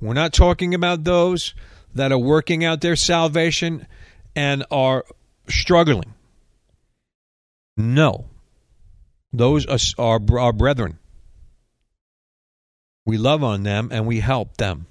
[0.00, 1.54] we're not talking about those
[1.94, 3.86] that are working out their salvation
[4.34, 5.04] and are
[5.48, 6.14] struggling.
[7.76, 8.26] No.
[9.32, 10.98] Those are our, our brethren.
[13.06, 14.86] We love on them and we help them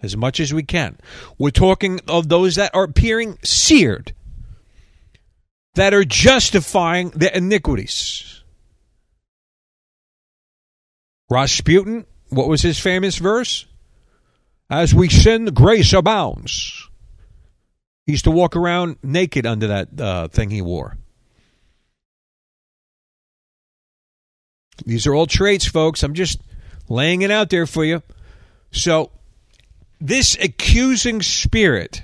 [0.00, 0.98] as much as we can.
[1.38, 4.12] We're talking of those that are appearing seared,
[5.74, 8.42] that are justifying the iniquities.
[11.30, 13.66] Rasputin, what was his famous verse?
[14.68, 16.88] As we sin, grace abounds.
[18.06, 20.96] He used to walk around naked under that uh, thing he wore.
[24.84, 26.02] These are all traits, folks.
[26.02, 26.40] I'm just
[26.88, 28.02] laying it out there for you.
[28.72, 29.10] So,
[30.00, 32.02] this accusing spirit,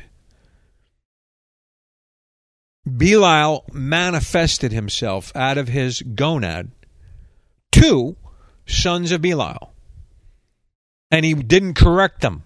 [2.96, 6.70] Belial manifested himself out of his gonad
[7.72, 8.16] to
[8.66, 9.72] sons of Belial.
[11.10, 12.44] And he didn't correct them.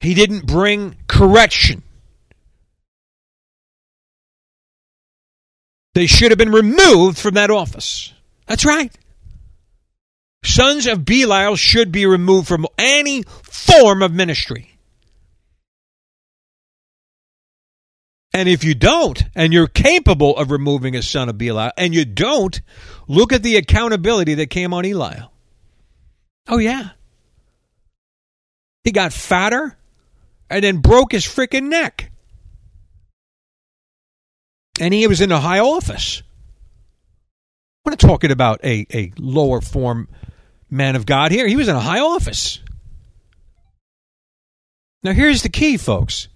[0.00, 1.82] He didn't bring correction.
[5.94, 8.12] They should have been removed from that office.
[8.46, 8.92] That's right.
[10.44, 14.71] Sons of Belial should be removed from any form of ministry.
[18.34, 22.04] And if you don't, and you're capable of removing a son of Belial, and you
[22.04, 22.60] don't,
[23.06, 25.20] look at the accountability that came on Eli.
[26.48, 26.90] Oh, yeah.
[28.84, 29.76] He got fatter
[30.48, 32.10] and then broke his freaking neck.
[34.80, 36.22] And he was in a high office.
[37.84, 40.08] We're not talking about a, a lower form
[40.70, 41.46] man of God here.
[41.46, 42.60] He was in a high office.
[45.02, 46.28] Now, here's the key, folks.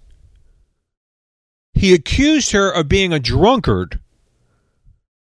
[1.77, 4.01] He accused her of being a drunkard.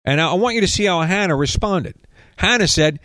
[0.05, 1.97] And I want you to see how Hannah responded.
[2.37, 3.01] Hannah said,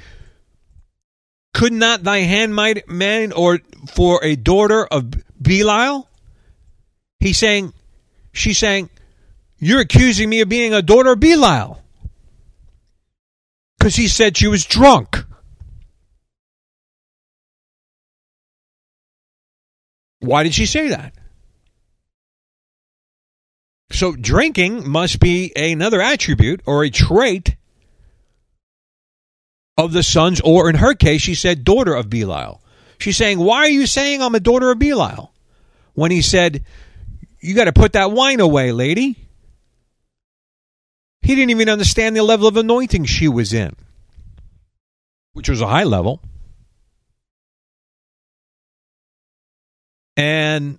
[1.56, 3.60] Could not thy handmaid man or
[3.92, 6.08] for a daughter of Belial?
[7.20, 7.74] He's saying,
[8.34, 8.92] she's saying,
[9.58, 11.82] You're accusing me of being a daughter of Belial.
[13.80, 15.26] Because he said she was drunk.
[20.20, 21.16] Why did she say that?
[23.92, 27.56] So drinking must be another attribute or a trait
[29.78, 32.62] of the sons, or in her case, she said daughter of Belial.
[33.00, 35.32] She's saying, Why are you saying I'm a daughter of Belial?
[35.94, 36.66] When he said,
[37.40, 39.16] You got to put that wine away, lady.
[41.22, 43.76] He didn't even understand the level of anointing she was in,
[45.34, 46.22] which was a high level.
[50.18, 50.78] And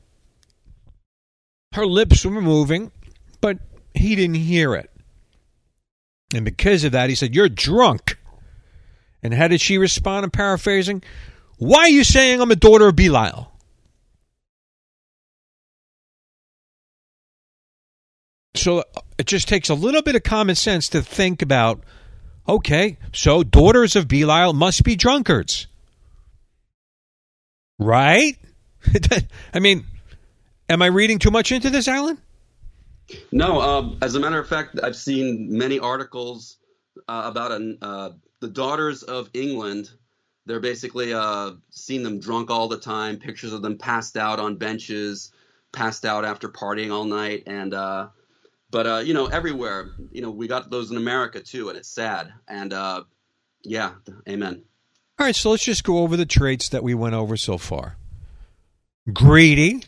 [1.72, 2.92] her lips were moving,
[3.41, 3.59] but
[3.95, 4.91] he didn't hear it.
[6.34, 8.18] And because of that, he said, You're drunk.
[9.22, 10.24] And how did she respond?
[10.24, 11.03] I'm paraphrasing.
[11.59, 13.53] Why are you saying I'm a daughter of Belial?
[18.55, 18.84] So
[19.18, 21.84] it just takes a little bit of common sense to think about
[22.49, 25.66] okay, so daughters of Belial must be drunkards.
[27.78, 28.36] Right?
[29.55, 29.84] I mean,
[30.68, 32.18] am I reading too much into this, Alan?
[33.32, 36.58] No, um, as a matter of fact, I've seen many articles
[37.08, 39.90] uh, about an, uh, the daughters of England.
[40.46, 43.18] They're basically uh, seen them drunk all the time.
[43.18, 45.32] Pictures of them passed out on benches,
[45.72, 48.08] passed out after partying all night, and uh,
[48.70, 49.90] but uh, you know everywhere.
[50.11, 52.32] You know we got those in America too, and it's sad.
[52.48, 53.04] And uh,
[53.62, 53.92] yeah,
[54.28, 54.62] amen.
[55.18, 57.96] All right, so let's just go over the traits that we went over so far.
[59.12, 59.82] Greedy.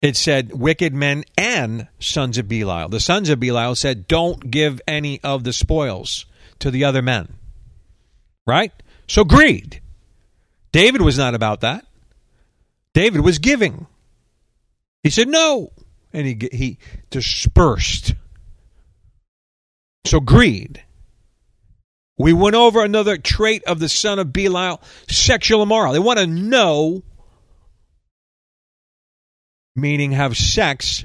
[0.00, 2.88] It said wicked men and sons of Belial.
[2.88, 6.24] The sons of Belial said, don't give any of the spoils
[6.60, 7.34] to the other men.
[8.46, 8.72] Right?
[9.08, 9.80] So greed.
[10.72, 11.84] David was not about that.
[12.94, 13.86] David was giving.
[15.02, 15.72] He said no,
[16.12, 16.78] and he he
[17.10, 18.14] dispersed.
[20.04, 20.82] So greed.
[22.16, 25.92] We went over another trait of the son of Belial sexual immoral.
[25.92, 27.04] They want to know,
[29.76, 31.04] meaning have sex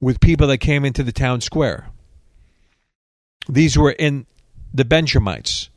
[0.00, 1.86] with people that came into the town square.
[3.48, 4.26] These were in
[4.74, 5.70] the Benjamites.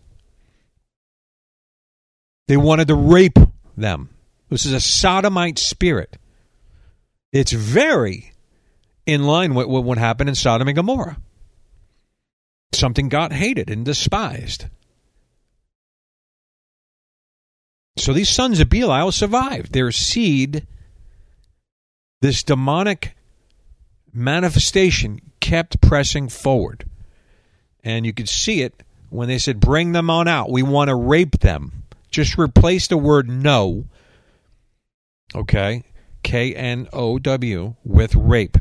[2.47, 3.39] They wanted to rape
[3.75, 4.09] them.
[4.49, 6.17] This is a sodomite spirit.
[7.31, 8.31] It's very
[9.05, 11.17] in line with what happened in Sodom and Gomorrah.
[12.73, 14.65] Something God hated and despised.
[17.97, 19.71] So these sons of Belial survived.
[19.71, 20.67] Their seed,
[22.21, 23.15] this demonic
[24.13, 26.89] manifestation, kept pressing forward.
[27.83, 30.51] And you could see it when they said, Bring them on out.
[30.51, 31.83] We want to rape them.
[32.09, 33.85] Just replace the word no,
[35.33, 35.83] okay,
[36.23, 38.57] K N O W, with rape.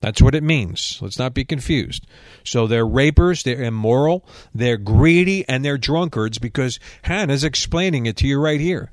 [0.00, 0.98] That's what it means.
[1.02, 2.06] Let's not be confused.
[2.42, 8.26] So they're rapers, they're immoral, they're greedy, and they're drunkards because Hannah's explaining it to
[8.26, 8.90] you right here.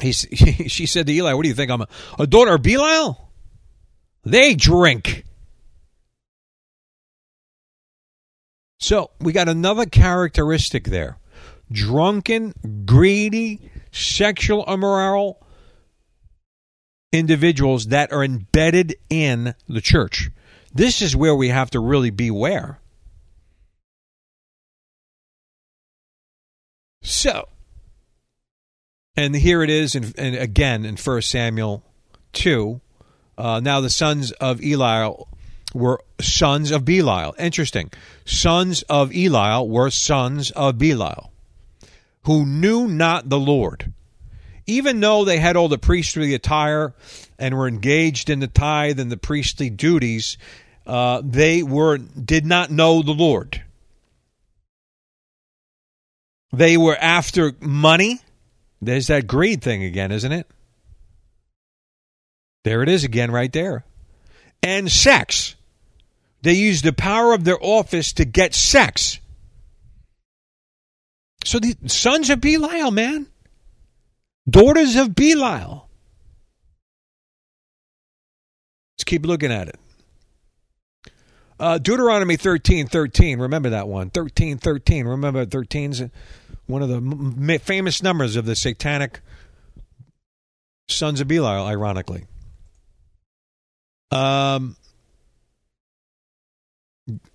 [0.00, 1.70] He, she said to Eli, What do you think?
[1.70, 3.30] I'm a, a daughter of Belial?
[4.24, 5.24] They drink.
[8.78, 11.18] So we got another characteristic there
[11.70, 15.41] drunken, greedy, sexual immoral
[17.12, 20.30] individuals that are embedded in the church.
[20.74, 22.78] This is where we have to really beware.
[27.02, 27.48] So,
[29.16, 31.84] and here it is, in, and again in 1 Samuel
[32.32, 32.80] 2.
[33.36, 35.12] Uh, now the sons of Eli
[35.74, 37.34] were sons of Belial.
[37.38, 37.90] Interesting.
[38.24, 41.32] Sons of Eli were sons of Belial,
[42.24, 43.92] who knew not the Lord
[44.66, 46.94] even though they had all the priestly attire
[47.38, 50.38] and were engaged in the tithe and the priestly duties,
[50.86, 53.62] uh, they were did not know the Lord.
[56.52, 58.20] They were after money.
[58.80, 60.46] There's that greed thing again, isn't it?
[62.64, 63.84] There it is again, right there.
[64.62, 65.56] And sex.
[66.42, 69.18] They used the power of their office to get sex.
[71.44, 73.26] So the sons of Belial, man
[74.48, 75.88] daughters of Belial.
[78.96, 79.78] Let's keep looking at it.
[81.58, 83.38] Uh, Deuteronomy thirteen thirteen.
[83.38, 84.10] Remember that one.
[84.10, 85.06] Thirteen thirteen.
[85.06, 86.02] Remember 13's
[86.66, 89.20] one of the m- famous numbers of the satanic
[90.88, 92.26] sons of Belial, ironically.
[94.10, 94.76] Um,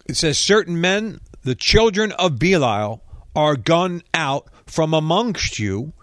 [0.08, 3.04] it says, Certain men, the children of Belial,
[3.36, 5.94] are gone out from amongst you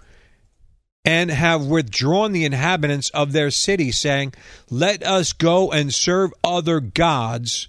[1.05, 4.33] and have withdrawn the inhabitants of their city, saying,
[4.71, 7.69] Let us go and serve other gods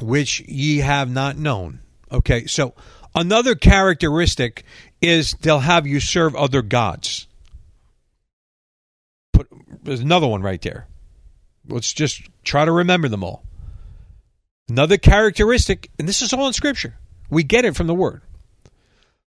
[0.00, 1.80] which ye have not known.
[2.10, 2.74] Okay, so
[3.14, 4.64] another characteristic
[5.00, 7.26] is they'll have you serve other gods.
[9.32, 9.48] Put,
[9.82, 10.86] there's another one right there.
[11.68, 13.44] Let's just try to remember them all.
[14.68, 16.96] Another characteristic, and this is all in Scripture.
[17.30, 18.22] We get it from the Word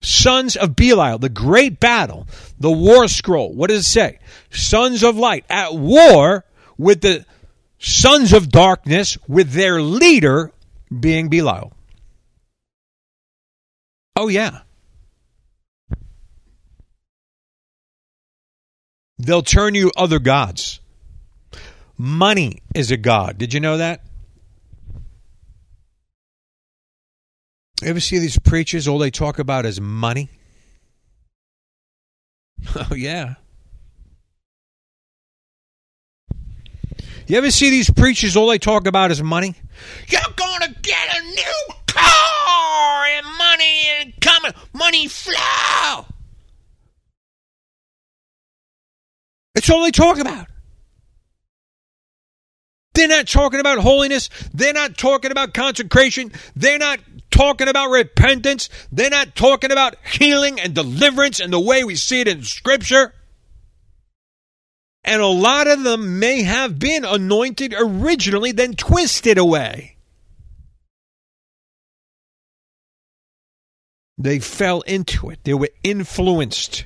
[0.02, 2.28] sons of Belial, the great battle,
[2.60, 3.54] the war scroll.
[3.54, 4.20] What does it say?
[4.50, 6.46] Sons of light at war
[6.78, 7.26] with the
[7.80, 10.52] sons of darkness, with their leader
[10.98, 11.74] being Belial.
[14.16, 14.62] Oh, yeah.
[19.18, 20.80] They'll turn you other gods.
[21.98, 23.38] Money is a god.
[23.38, 24.02] Did you know that?
[27.86, 28.88] You ever see these preachers?
[28.88, 30.28] All they talk about is money.
[32.76, 33.36] Oh, yeah.
[37.28, 38.36] You ever see these preachers?
[38.36, 39.54] All they talk about is money.
[40.08, 46.06] You're gonna get a new car and money and coming, money flow.
[49.54, 50.48] It's all they talk about.
[52.96, 54.30] They're not talking about holiness.
[54.54, 56.32] They're not talking about consecration.
[56.56, 58.70] They're not talking about repentance.
[58.92, 63.14] They're not talking about healing and deliverance and the way we see it in Scripture.
[65.04, 69.98] And a lot of them may have been anointed originally, then twisted away.
[74.18, 76.86] They fell into it, they were influenced.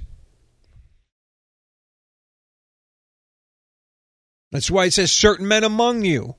[4.52, 6.36] That's why it says certain men among you.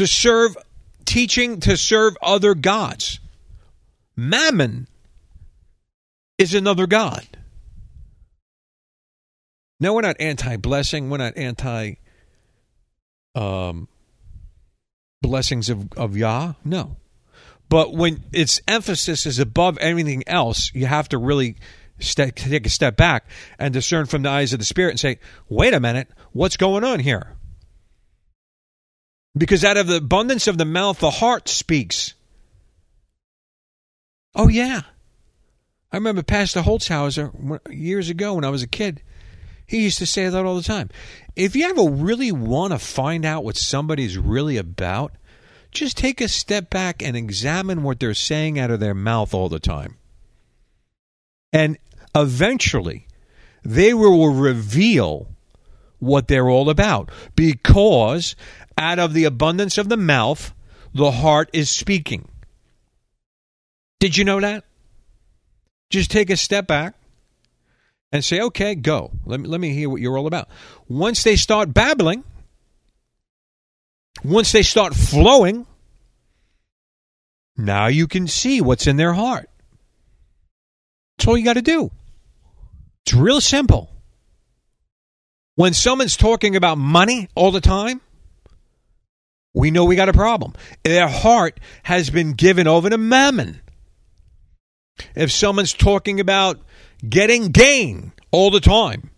[0.00, 0.56] to serve,
[1.04, 3.20] teaching to serve other gods.
[4.16, 4.88] Mammon
[6.38, 7.26] is another God.
[9.78, 11.10] No, we're not anti blessing.
[11.10, 11.96] We're not anti
[13.34, 13.88] um,
[15.20, 16.54] blessings of, of Yah?
[16.64, 16.96] No.
[17.68, 21.56] But when its emphasis is above anything else, you have to really
[22.00, 23.26] take a step back
[23.58, 26.84] and discern from the eyes of the Spirit and say, wait a minute, what's going
[26.84, 27.36] on here?
[29.36, 32.14] Because out of the abundance of the mouth, the heart speaks.
[34.34, 34.82] Oh, yeah.
[35.92, 39.02] I remember Pastor Holzhauser years ago when I was a kid.
[39.66, 40.90] He used to say that all the time.
[41.36, 45.12] If you ever really want to find out what somebody's really about,
[45.70, 49.48] just take a step back and examine what they're saying out of their mouth all
[49.48, 49.96] the time.
[51.52, 51.78] And
[52.14, 53.06] eventually,
[53.62, 55.28] they will reveal
[55.98, 58.34] what they're all about because
[58.78, 60.54] out of the abundance of the mouth,
[60.94, 62.28] the heart is speaking.
[64.00, 64.64] Did you know that?
[65.90, 66.94] Just take a step back
[68.12, 69.12] and say, okay, go.
[69.24, 70.48] Let me, let me hear what you're all about.
[70.88, 72.24] Once they start babbling,
[74.24, 75.66] once they start flowing,
[77.56, 79.50] now you can see what's in their heart.
[81.18, 81.90] That's all you got to do.
[83.04, 83.90] It's real simple.
[85.56, 88.00] When someone's talking about money all the time,
[89.52, 90.54] we know we got a problem.
[90.84, 93.60] Their heart has been given over to mammon.
[95.14, 96.60] If someone's talking about
[97.06, 99.10] getting gain all the time,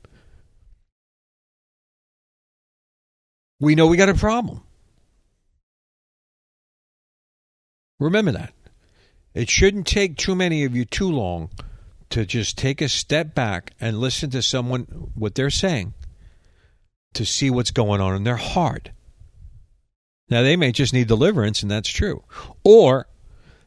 [3.61, 4.63] we know we got a problem.
[8.01, 8.53] Remember that.
[9.35, 11.51] It shouldn't take too many of you too long
[12.13, 14.83] to just take a step back and listen to someone,
[15.15, 15.95] what they're saying,
[17.15, 18.91] to see what's going on in their heart.
[20.29, 22.23] Now, they may just need deliverance, and that's true.
[22.65, 23.07] Or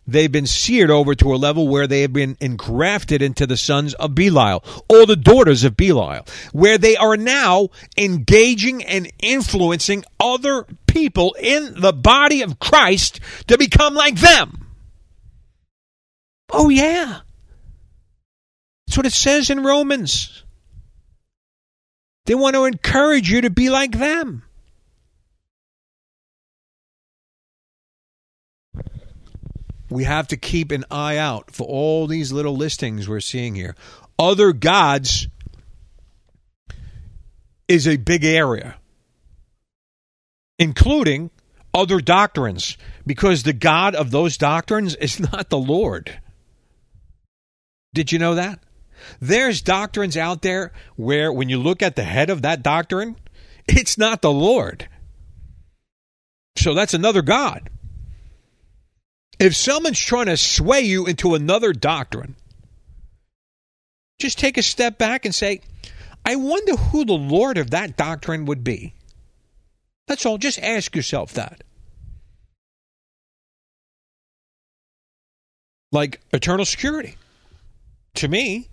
[0.05, 3.95] they've been seared over to a level where they have been engrafted into the sons
[3.95, 10.67] of Belial, or the daughters of Belial, where they are now engaging and influencing other
[10.85, 14.67] people in the body of Christ to become like them.
[16.51, 17.21] Oh, yeah.
[18.87, 20.43] That's what it says in Romans.
[22.25, 24.43] They want to encourage you to be like them.
[29.89, 33.75] we have to keep an eye out for all these little listings we're seeing here.
[34.17, 35.27] Other gods
[37.67, 38.75] is a big area,
[40.57, 41.29] including
[41.73, 46.19] other doctrines, because the God of those doctrines is not the Lord.
[47.93, 48.59] Did you know that?
[49.19, 53.15] There's doctrines out there where, when you look at the head of that doctrine,
[53.67, 54.87] it's not the Lord.
[56.57, 57.69] So that's another God.
[59.39, 62.35] If someone's trying to sway you into another doctrine,
[64.19, 65.61] just take a step back and say,
[66.23, 68.93] I wonder who the Lord of that doctrine would be.
[70.07, 70.37] That's all.
[70.37, 71.63] Just ask yourself that.
[75.91, 77.15] Like eternal security.
[78.15, 78.69] To me,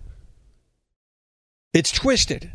[1.73, 2.51] it's twisted.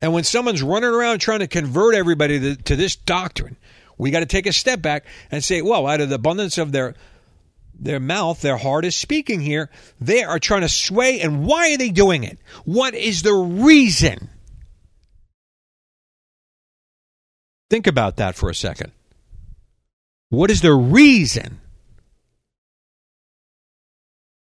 [0.00, 3.56] And when someone's running around trying to convert everybody to, this doctrine,
[3.98, 6.72] we got to take a step back and say, well, out of the abundance of
[6.72, 6.94] their
[7.78, 9.70] their mouth, their heart is speaking here.
[10.00, 12.38] They are trying to sway, and why are they doing it?
[12.64, 14.30] What is the reason?
[17.68, 18.92] Think about that for a second.
[20.30, 21.60] What is the reason?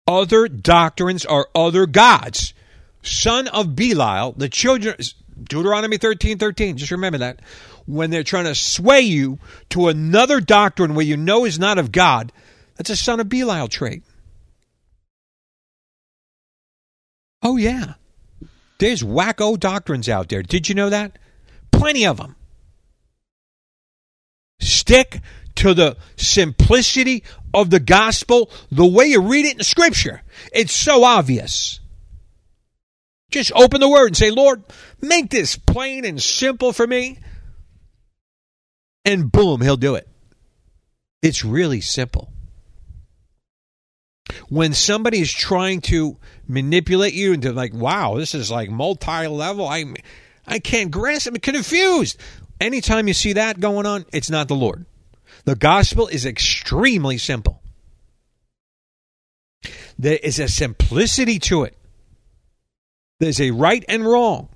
[0.07, 2.54] Other doctrines are other gods.
[3.05, 4.97] Son of Belial, the children,
[5.43, 7.41] Deuteronomy 13 13, just remember that
[7.87, 9.39] when they're trying to sway you
[9.71, 12.33] to another doctrine where you know is not of God,
[12.77, 14.03] that's a son of Belial trait.
[17.43, 17.95] Oh, yeah.
[18.79, 20.43] There's wacko doctrines out there.
[20.43, 21.19] Did you know that?
[21.71, 22.37] Plenty of them.
[24.61, 25.21] Stick
[25.57, 30.23] to the simplicity of the gospel the way you read it in Scripture.
[30.53, 31.81] It's so obvious.
[33.35, 34.63] Just open the Word and say, Lord,
[35.01, 37.19] make this plain and simple for me
[39.05, 40.09] and boom, he'll do it.
[41.21, 42.31] It's really simple.
[44.49, 46.17] When somebody is trying to
[46.47, 49.85] manipulate you into like, wow, this is like multi-level, I,
[50.47, 51.27] I can't grasp.
[51.27, 51.35] It.
[51.35, 52.19] I'm confused.
[52.61, 54.87] Anytime you see that going on, it's not the Lord.
[55.45, 57.61] The gospel is extremely simple.
[59.99, 61.77] There is a simplicity to it.
[63.25, 64.51] There's a right and wrong.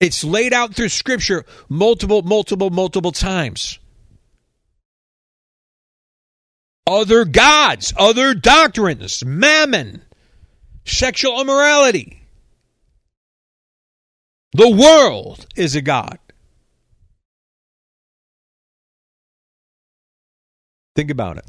[0.00, 3.78] It's laid out through scripture multiple, multiple, multiple times.
[6.86, 10.00] Other gods, other doctrines, mammon,
[10.86, 12.22] sexual immorality.
[14.54, 16.18] The world is a god.
[20.94, 21.44] Think about it.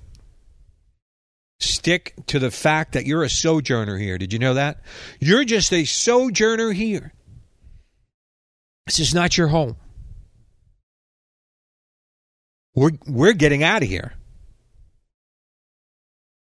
[1.60, 4.18] Stick to the fact that you're a sojourner here.
[4.18, 4.82] Did you know that?
[5.20, 7.14] You're just a sojourner here.
[8.86, 9.76] This is not your home.
[12.76, 14.14] We're, we're getting out of here.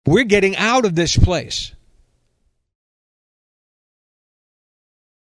[0.07, 1.73] We're getting out of this place.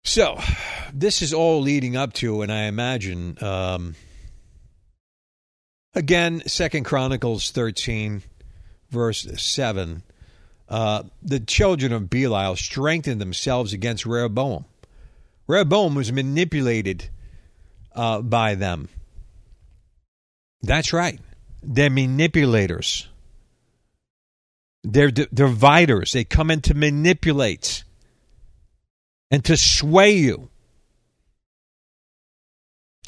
[0.03, 0.39] So,
[0.93, 3.95] this is all leading up to, and I imagine, um,
[5.95, 8.21] again, Second Chronicles 13,
[8.89, 10.03] verse 7.
[10.69, 14.65] Uh, the children of Belial strengthened themselves against Rehoboam.
[15.47, 17.09] Rehoboam was manipulated
[17.95, 18.89] uh, by them.
[20.61, 21.19] That's right.
[21.63, 23.07] They're manipulators.
[24.83, 26.11] They're d- dividers.
[26.11, 27.83] They come in to manipulate
[29.31, 30.49] and to sway you.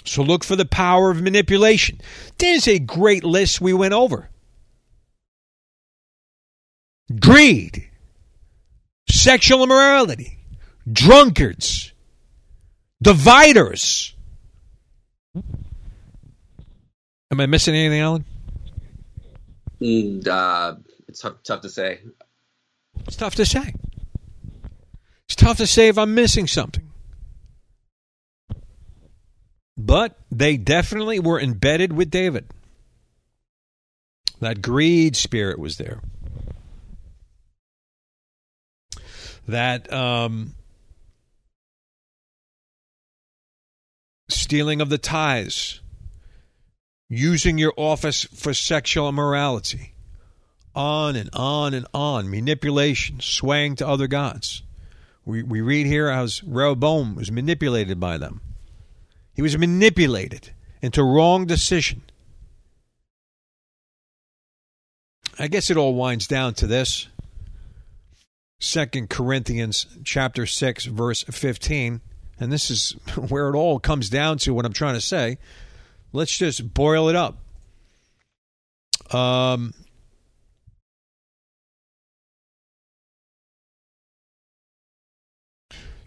[0.06, 2.00] So look for the power of manipulation.
[2.38, 4.30] There's a great list we went over
[7.18, 7.90] greed,
[9.10, 10.38] sexual immorality,
[10.92, 11.94] drunkards,
[13.02, 14.14] dividers.
[17.32, 18.26] Am I missing anything, Alan?
[19.82, 20.76] Mm, uh,
[21.08, 22.00] it's tough, tough to say.
[23.08, 23.74] It's tough to say.
[25.26, 26.90] It's tough to say if I'm missing something.
[29.78, 32.46] But they definitely were embedded with David.
[34.40, 36.02] That greed spirit was there.
[39.50, 40.54] That um,
[44.30, 45.82] stealing of the tithes,
[47.10, 49.94] using your office for sexual immorality,
[50.76, 54.62] on and on and on, manipulation, swaying to other gods.
[55.26, 58.42] We, we read here as Rehoboam was manipulated by them.
[59.34, 62.04] He was manipulated into wrong decision.
[65.40, 67.08] I guess it all winds down to this.
[68.60, 72.02] Second Corinthians chapter 6 verse 15
[72.40, 75.38] and this is where it all comes down to what I'm trying to say.
[76.14, 77.38] Let's just boil it up.
[79.14, 79.74] Um,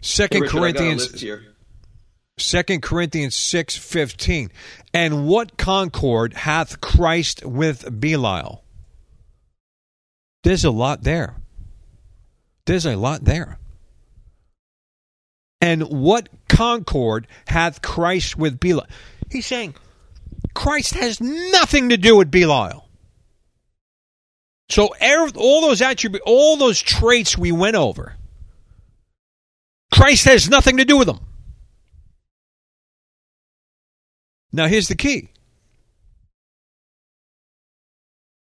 [0.01, 1.23] Second Corinthians
[2.37, 4.51] Second Corinthians six fifteen.
[4.93, 8.63] And what concord hath Christ with Belial?
[10.43, 11.35] There's a lot there.
[12.65, 13.59] There's a lot there.
[15.59, 18.87] And what concord hath Christ with Belial?
[19.31, 19.75] He's saying
[20.53, 22.87] Christ has nothing to do with Belial.
[24.69, 24.89] So
[25.35, 28.15] all those attributes, all those traits we went over,
[29.93, 31.19] Christ has nothing to do with them.
[34.51, 35.29] Now here's the key.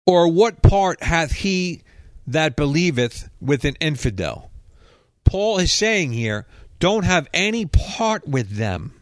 [0.06, 1.84] Or what part hath he
[2.32, 4.50] that believeth with an infidel?
[5.24, 6.48] Paul is saying here,
[6.80, 8.94] don't have any part with them.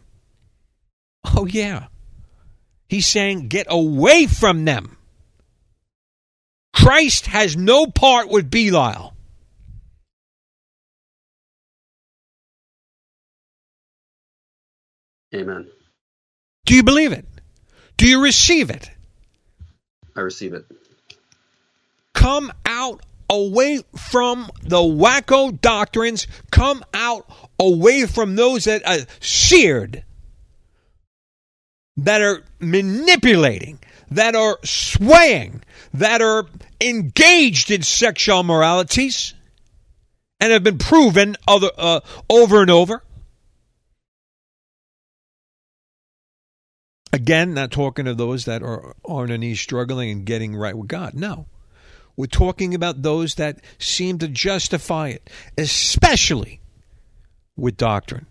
[1.24, 1.88] Oh, yeah.
[2.90, 4.98] He's saying, get away from them.
[6.74, 9.14] Christ has no part with Belial.
[15.34, 15.68] Amen.
[16.66, 17.26] Do you believe it?
[17.98, 18.90] Do you receive it?
[20.16, 20.66] I receive it.
[22.14, 26.28] Come out away from the wacko doctrines.
[26.52, 30.04] Come out away from those that are seared,
[31.98, 33.80] that are manipulating,
[34.12, 35.64] that are swaying,
[35.94, 36.46] that are
[36.80, 39.34] engaged in sexual moralities,
[40.40, 42.00] and have been proven other, uh,
[42.30, 43.04] over and over.
[47.14, 50.88] Again, not talking to those that are on their knees struggling and getting right with
[50.88, 51.14] God.
[51.14, 51.48] No.
[52.18, 56.60] We're talking about those that seem to justify it, especially
[57.56, 58.26] with doctrine.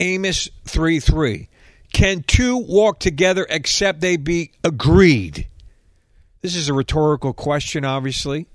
[0.00, 1.48] Amos 3 3.
[1.92, 5.46] Can two walk together except they be agreed?
[6.40, 8.46] This is a rhetorical question, obviously.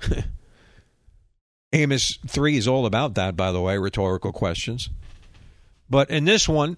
[1.72, 4.90] Amos 3 is all about that, by the way, rhetorical questions.
[5.90, 6.76] But in this one,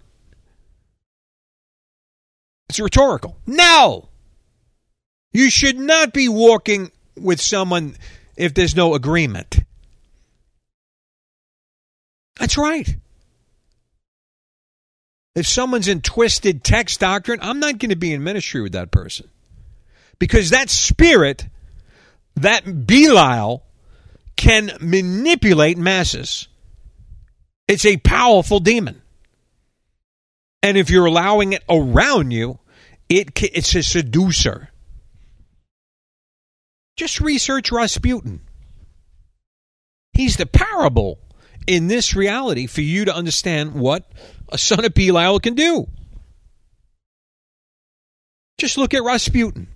[2.70, 3.36] it's rhetorical.
[3.46, 4.08] No!
[5.32, 7.96] You should not be walking with someone
[8.36, 9.58] if there's no agreement.
[12.38, 12.96] That's right.
[15.34, 18.90] If someone's in twisted text doctrine, I'm not going to be in ministry with that
[18.90, 19.28] person.
[20.18, 21.46] Because that spirit,
[22.36, 23.62] that Belial,
[24.36, 26.48] can manipulate masses.
[27.66, 29.02] It's a powerful demon.
[30.62, 32.58] And if you're allowing it around you,
[33.08, 34.70] it it's a seducer.
[36.98, 38.40] Just research Rasputin.
[40.12, 41.20] He's the parable
[41.64, 44.10] in this reality for you to understand what
[44.48, 45.86] a son of Belial can do.
[48.58, 49.68] Just look at Rasputin.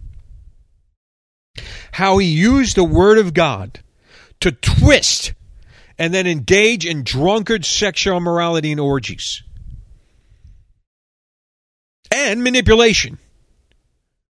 [1.93, 3.79] How he used the word of God
[4.41, 5.33] to twist
[5.97, 9.45] and then engage in drunkard sexual morality and orgies
[12.11, 13.19] and manipulation.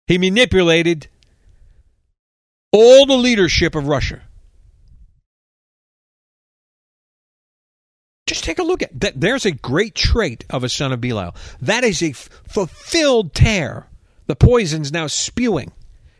[0.06, 1.08] He manipulated
[2.72, 4.22] all the leadership of Russia.
[8.26, 9.20] Just take a look at that.
[9.20, 11.34] There's a great trait of a son of Belial.
[11.60, 13.86] That is a f- fulfilled tare.
[14.26, 15.72] The poison's now spewing.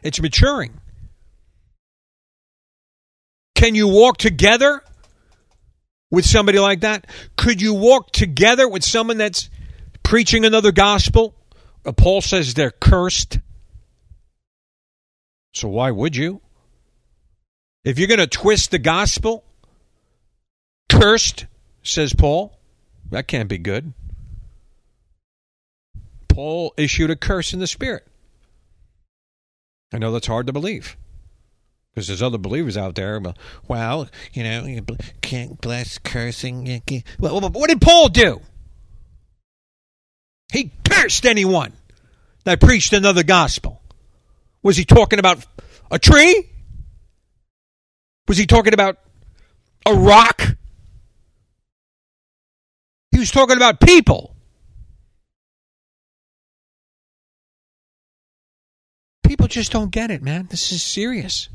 [0.03, 0.81] It's maturing.
[3.57, 4.83] Can you walk together
[6.11, 7.07] with somebody like that?
[7.37, 9.51] Could you walk together with someone that's
[10.05, 11.35] preaching another gospel?
[11.85, 13.41] Uh, Paul says they're cursed.
[15.57, 16.43] So why would you?
[17.83, 19.43] If you're going to twist the gospel,
[20.91, 21.47] cursed,
[21.83, 22.59] says Paul,
[23.11, 23.95] that can't be good.
[26.29, 28.07] Paul issued a curse in the spirit.
[29.95, 30.95] I know that's hard to believe
[31.95, 33.19] because there's other believers out there.
[33.19, 34.85] But, well, you know, you
[35.23, 36.83] can't bless cursing.
[37.19, 38.43] Well, what did Paul do?
[40.53, 41.73] He cursed anyone
[42.45, 43.81] that preached another gospel.
[44.67, 45.47] Was he talking about
[45.93, 46.51] a tree?
[48.27, 48.99] Was he talking about
[49.87, 50.43] a rock?
[53.13, 54.35] He was talking about people.
[59.25, 60.49] People just don't get it, man.
[60.51, 61.49] This is serious.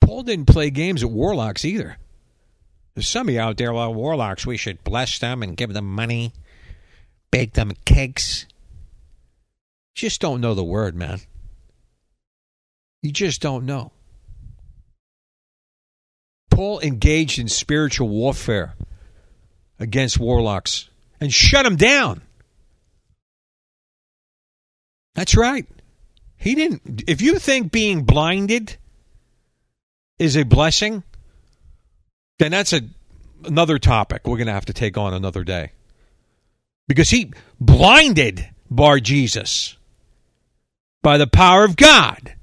[0.00, 1.98] Paul didn't play games at warlocks either.
[2.94, 5.94] There's some of you out there, well, warlocks, we should bless them and give them
[5.94, 6.32] money,
[7.30, 8.46] bake them cakes.
[9.94, 11.20] Just don't know the word, man.
[13.02, 13.90] You just don't know.
[16.50, 18.74] Paul engaged in spiritual warfare
[19.78, 20.88] against warlocks
[21.20, 22.22] and shut them down.
[25.14, 25.66] That's right.
[26.36, 27.04] He didn't.
[27.06, 28.76] If you think being blinded
[30.18, 31.02] is a blessing,
[32.38, 32.82] then that's a
[33.44, 35.72] another topic we're going to have to take on another day.
[36.88, 39.76] Because he blinded Bar Jesus
[41.02, 42.34] by the power of God.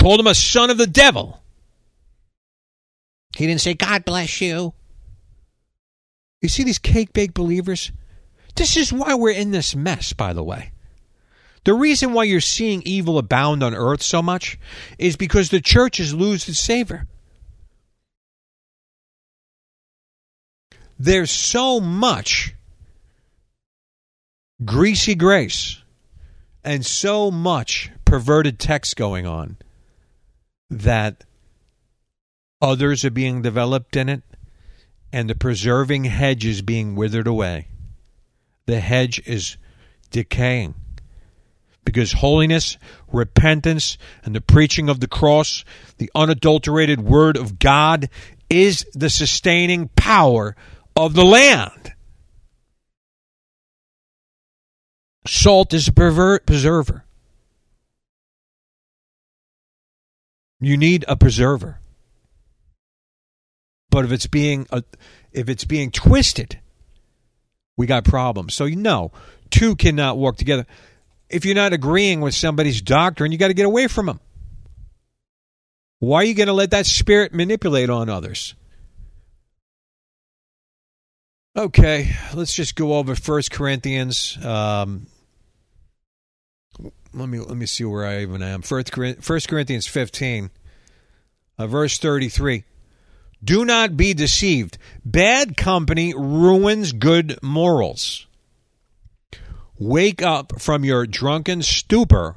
[0.00, 1.42] Called him a son of the devil.
[3.36, 4.72] He didn't say, God bless you.
[6.40, 7.92] You see these cake baked believers?
[8.56, 10.72] This is why we're in this mess, by the way.
[11.64, 14.58] The reason why you're seeing evil abound on earth so much
[14.98, 17.06] is because the church has lost its savor.
[20.98, 22.54] There's so much
[24.64, 25.82] greasy grace
[26.64, 29.58] and so much perverted text going on
[30.70, 31.24] that
[32.62, 34.22] others are being developed in it
[35.12, 37.68] and the preserving hedge is being withered away.
[38.66, 39.56] The hedge is
[40.10, 40.74] decaying
[41.84, 42.76] because holiness,
[43.10, 45.64] repentance, and the preaching of the cross,
[45.98, 48.08] the unadulterated word of God,
[48.48, 50.54] is the sustaining power
[50.94, 51.94] of the land.
[55.26, 57.04] Salt is a preserver.
[60.60, 61.80] You need a preserver.
[63.90, 64.82] But if it's being uh,
[65.32, 66.60] if it's being twisted,
[67.76, 68.54] we got problems.
[68.54, 69.10] So you know,
[69.50, 70.66] two cannot work together.
[71.28, 74.20] If you're not agreeing with somebody's doctrine, you got to get away from them.
[75.98, 78.54] Why are you going to let that spirit manipulate on others?
[81.56, 84.38] Okay, let's just go over First Corinthians.
[84.42, 85.06] Um,
[87.12, 88.62] let me let me see where I even am.
[88.62, 90.50] First Corinthians fifteen,
[91.58, 92.64] uh, verse thirty three.
[93.42, 94.76] Do not be deceived.
[95.04, 98.26] Bad company ruins good morals.
[99.78, 102.36] Wake up from your drunken stupor.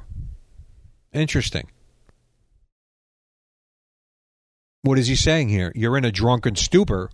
[1.12, 1.68] Interesting.
[4.80, 5.72] What is he saying here?
[5.74, 7.10] You're in a drunken stupor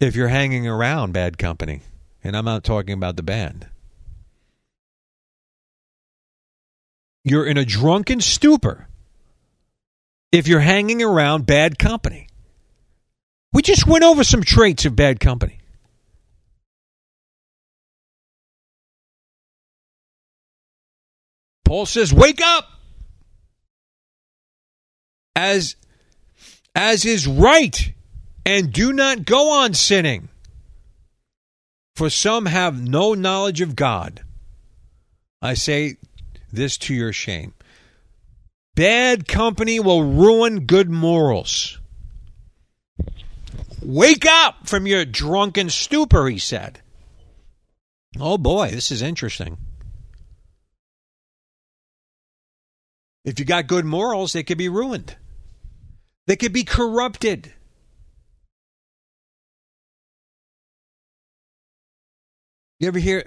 [0.00, 1.82] if you're hanging around bad company.
[2.24, 3.68] And I'm not talking about the band.
[7.24, 8.88] You're in a drunken stupor
[10.32, 12.28] if you're hanging around bad company.
[13.52, 15.58] We just went over some traits of bad company.
[21.64, 22.68] Paul says, "Wake up."
[25.36, 25.76] As
[26.74, 27.94] as is right,
[28.44, 30.28] and do not go on sinning.
[31.94, 34.24] For some have no knowledge of God.
[35.40, 35.96] I say
[36.52, 37.54] this to your shame.
[38.74, 41.78] Bad company will ruin good morals.
[43.82, 46.80] Wake up from your drunken stupor, he said.
[48.20, 49.58] Oh boy, this is interesting.
[53.24, 55.16] If you got good morals, they could be ruined.
[56.26, 57.52] They could be corrupted.
[62.78, 63.24] You ever hear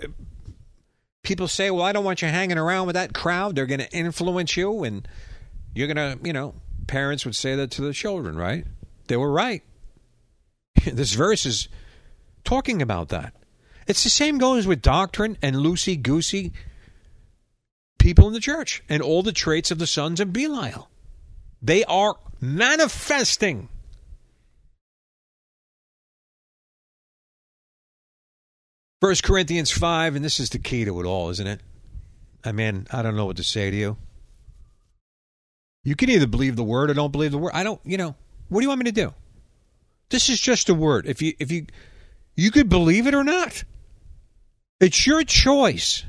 [1.26, 3.56] people say, Well, I don't want you hanging around with that crowd.
[3.56, 4.84] They're going to influence you.
[4.84, 5.08] And
[5.74, 6.56] you're going to, you know,
[6.88, 8.66] parents would say that to the children, right?
[9.08, 9.64] They were right.
[10.86, 11.68] this verse is
[12.44, 13.34] talking about that.
[13.88, 16.54] It's the same goes with doctrine and loosey goosey
[18.00, 20.90] people in the church and all the traits of the sons of Belial.
[21.62, 23.70] They are manifesting.
[29.06, 31.62] First Corinthians 5, and this is the key to it all, isn't it?
[32.44, 33.98] I mean, I don't know what to say to you.
[35.84, 37.52] You can either believe the word or don't believe the word.
[37.54, 38.16] I don't, you know,
[38.50, 39.14] what do you want me to do?
[40.10, 41.06] This is just a word.
[41.06, 41.68] If you if you
[42.36, 43.64] you could believe it or not.
[44.80, 46.04] It's your choice.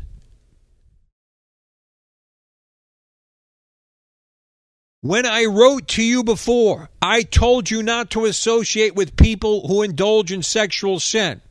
[5.03, 9.83] When I wrote to you before, I told you not to associate with people who
[9.83, 11.43] indulge in sexual sin.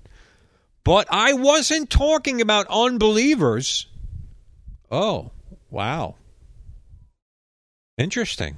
[0.86, 3.88] But I wasn't talking about unbelievers.
[4.90, 5.32] Oh,
[5.70, 6.16] wow.
[7.98, 8.56] Interesting.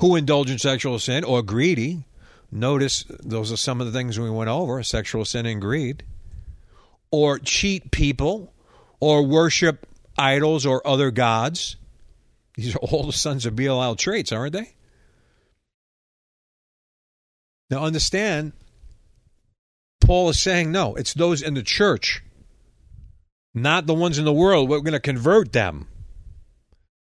[0.00, 2.04] Who indulge in sexual sin or greedy.
[2.52, 6.02] Notice those are some of the things we went over sexual sin and greed.
[7.10, 8.52] Or cheat people
[9.00, 9.86] or worship
[10.18, 11.76] idols or other gods
[12.54, 14.74] these are all the sons of Belial traits, aren't they?
[17.70, 18.52] Now, understand,
[20.04, 22.22] Paul is saying no, it's those in the church,
[23.54, 24.68] not the ones in the world.
[24.68, 25.88] We're going to convert them.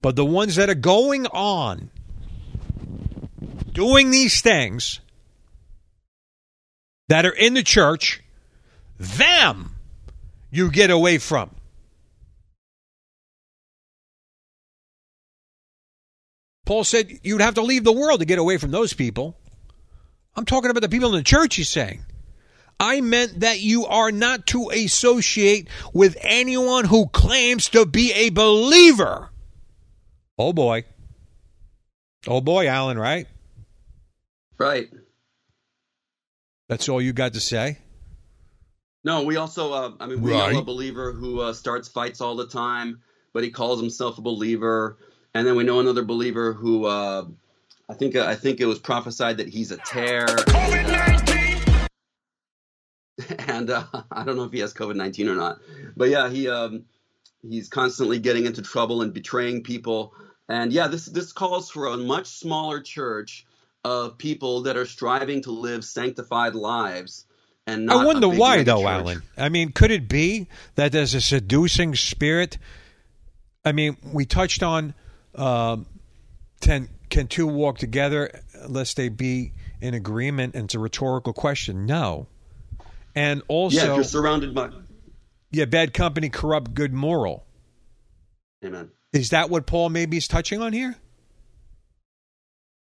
[0.01, 1.91] But the ones that are going on
[3.73, 5.01] doing these things
[7.09, 8.23] that are in the church,
[8.99, 9.77] them
[10.51, 11.51] you get away from.
[16.65, 19.37] Paul said you'd have to leave the world to get away from those people.
[20.35, 22.05] I'm talking about the people in the church, he's saying.
[22.79, 28.31] I meant that you are not to associate with anyone who claims to be a
[28.31, 29.31] believer.
[30.39, 30.85] Oh boy.
[32.27, 33.27] Oh boy, Alan, right?
[34.59, 34.89] Right.
[36.69, 37.79] That's all you got to say?
[39.05, 40.53] No, we also, uh, I mean, we right.
[40.53, 43.01] know a believer who uh, starts fights all the time,
[43.33, 44.99] but he calls himself a believer
[45.37, 47.27] and then we know another believer who uh,
[47.91, 50.25] I think I think it was prophesied that he's a tare.
[53.49, 55.61] And uh, I don't know if he has COVID nineteen or not,
[55.97, 56.85] but yeah, he um,
[57.43, 60.13] he's constantly getting into trouble and betraying people.
[60.49, 63.47] And yeah, this this calls for a much smaller church
[63.85, 67.25] of people that are striving to live sanctified lives.
[67.67, 68.87] And I wonder why, though, church.
[68.87, 69.23] Alan.
[69.37, 72.59] I mean, could it be that there's a seducing spirit?
[73.65, 74.95] I mean, we touched on
[75.35, 75.87] um,
[76.61, 80.55] can, can two walk together lest they be in agreement?
[80.55, 81.87] And it's a rhetorical question.
[81.87, 82.27] No.
[83.17, 84.71] And also, yeah, you're surrounded by.
[85.51, 87.47] Yeah, bad company corrupt good moral.
[88.63, 88.91] Amen.
[89.15, 90.95] Is that what Paul maybe is touching on here?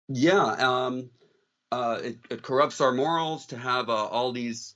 [0.10, 1.10] Yeah, um,
[1.72, 4.76] uh, it, it, corrupts our morals to have uh, all these,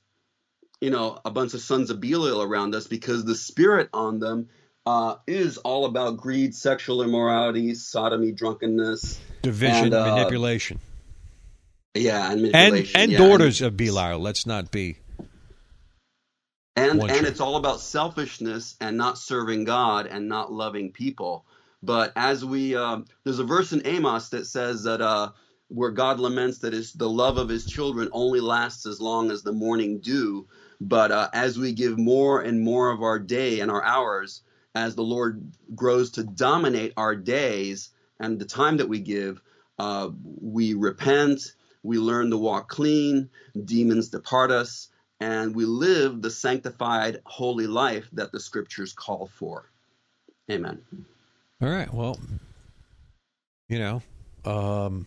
[0.80, 4.48] you know, a bunch of sons of Belial around us because the spirit on them
[4.86, 10.80] uh, is all about greed, sexual immorality, sodomy, drunkenness, division, and, uh, manipulation.
[11.94, 12.96] Yeah, and manipulation.
[12.96, 14.18] And, and yeah, daughters and, of Belial.
[14.18, 14.96] Let's not be.
[16.76, 21.44] And and it's all about selfishness and not serving God and not loving people.
[21.82, 25.30] But as we, uh, there's a verse in Amos that says that uh,
[25.68, 29.42] where God laments that his, the love of his children only lasts as long as
[29.42, 30.46] the morning dew.
[30.80, 34.42] But uh, as we give more and more of our day and our hours
[34.74, 39.40] as the Lord grows to dominate our days and the time that we give,
[39.78, 40.10] uh,
[40.40, 43.30] we repent, we learn to walk clean,
[43.64, 44.88] demons depart us,
[45.20, 49.70] and we live the sanctified, holy life that the scriptures call for.
[50.50, 50.80] Amen.
[51.62, 51.92] All right.
[51.92, 52.18] Well,
[53.68, 54.02] you know,
[54.44, 55.06] um,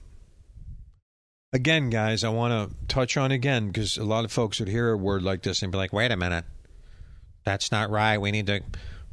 [1.52, 4.92] again, guys, I want to touch on again because a lot of folks would hear
[4.92, 6.46] a word like this and be like, wait a minute,
[7.44, 8.20] that's not right.
[8.20, 8.62] We need to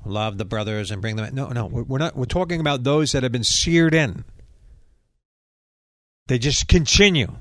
[0.05, 1.34] love the brothers and bring them.
[1.34, 2.16] No, no, we're not.
[2.16, 4.24] We're talking about those that have been seared in.
[6.26, 7.36] They just continue.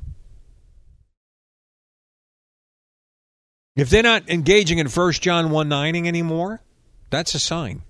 [3.79, 6.61] If they're not engaging in First John one nining anymore,
[7.09, 7.81] that's a sign.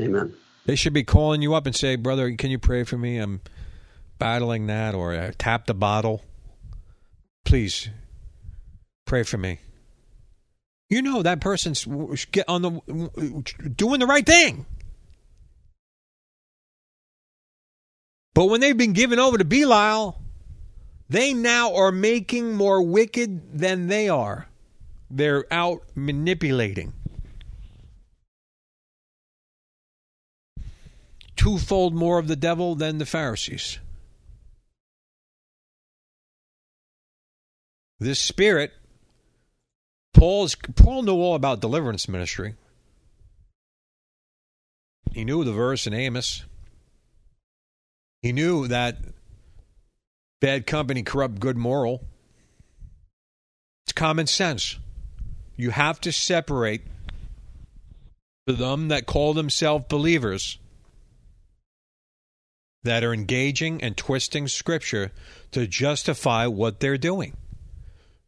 [0.00, 0.34] Amen.
[0.66, 3.18] They should be calling you up and say, "Brother, can you pray for me?
[3.18, 3.40] I'm
[4.18, 6.22] battling that," or I "Tap the bottle."
[7.44, 7.88] Please
[9.04, 9.58] pray for me.
[10.88, 11.84] You know that person's
[12.26, 14.64] get on the doing the right thing.
[18.34, 20.22] But when they've been given over to Belial,
[21.08, 24.48] they now are making more wicked than they are.
[25.10, 26.92] They're out manipulating.
[31.36, 33.78] Twofold more of the devil than the Pharisees.
[38.00, 38.72] This spirit,
[40.12, 42.54] Paul's Paul knew all about deliverance ministry.
[45.12, 46.44] He knew the verse in Amos.
[48.20, 48.98] He knew that
[50.40, 52.04] bad company corrupt good moral.
[53.84, 54.78] It's common sense.
[55.56, 56.82] You have to separate
[58.46, 60.58] them that call themselves believers
[62.84, 65.12] that are engaging and twisting scripture
[65.50, 67.36] to justify what they're doing.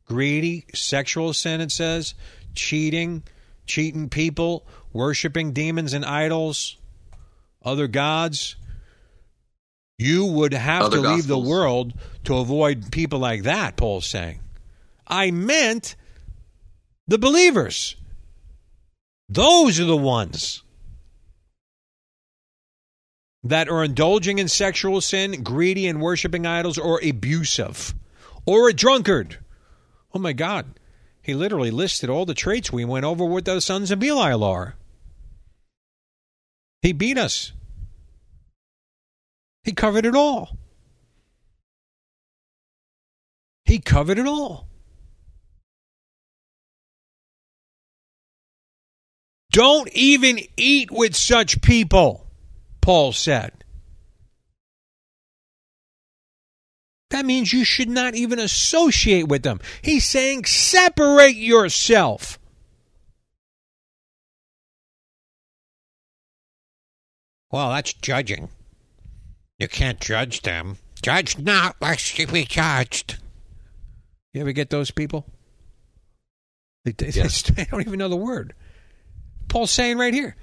[0.04, 2.14] Greedy, sexual sin, it says,
[2.54, 3.22] cheating,
[3.64, 6.76] cheating people, worshiping demons and idols,
[7.64, 8.56] other gods,
[10.00, 11.92] you would have Other to leave the world
[12.24, 14.40] to avoid people like that, Paul's saying.
[15.06, 15.94] I meant
[17.06, 17.96] the believers.
[19.28, 20.62] Those are the ones
[23.42, 27.94] that are indulging in sexual sin, greedy and worshiping idols, or abusive,
[28.46, 29.38] or a drunkard.
[30.14, 30.78] Oh my God.
[31.22, 34.76] He literally listed all the traits we went over with the sons of Belial are.
[36.80, 37.52] He beat us.
[39.64, 40.56] He covered it all.
[43.64, 44.66] He covered it all.
[49.52, 52.26] Don't even eat with such people,
[52.80, 53.52] Paul said.
[57.10, 59.60] That means you should not even associate with them.
[59.82, 62.38] He's saying separate yourself.
[67.50, 68.48] Well, that's judging.
[69.60, 70.78] You can't judge them.
[71.02, 73.18] Judge not, lest you be judged.
[74.32, 75.26] You ever get those people?
[76.84, 77.42] They, they, Yes.
[77.56, 78.54] they don't even know the word.
[79.48, 80.34] Paul's saying right here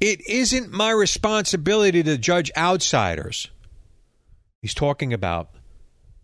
[0.00, 3.48] it isn't my responsibility to judge outsiders.
[4.60, 5.50] He's talking about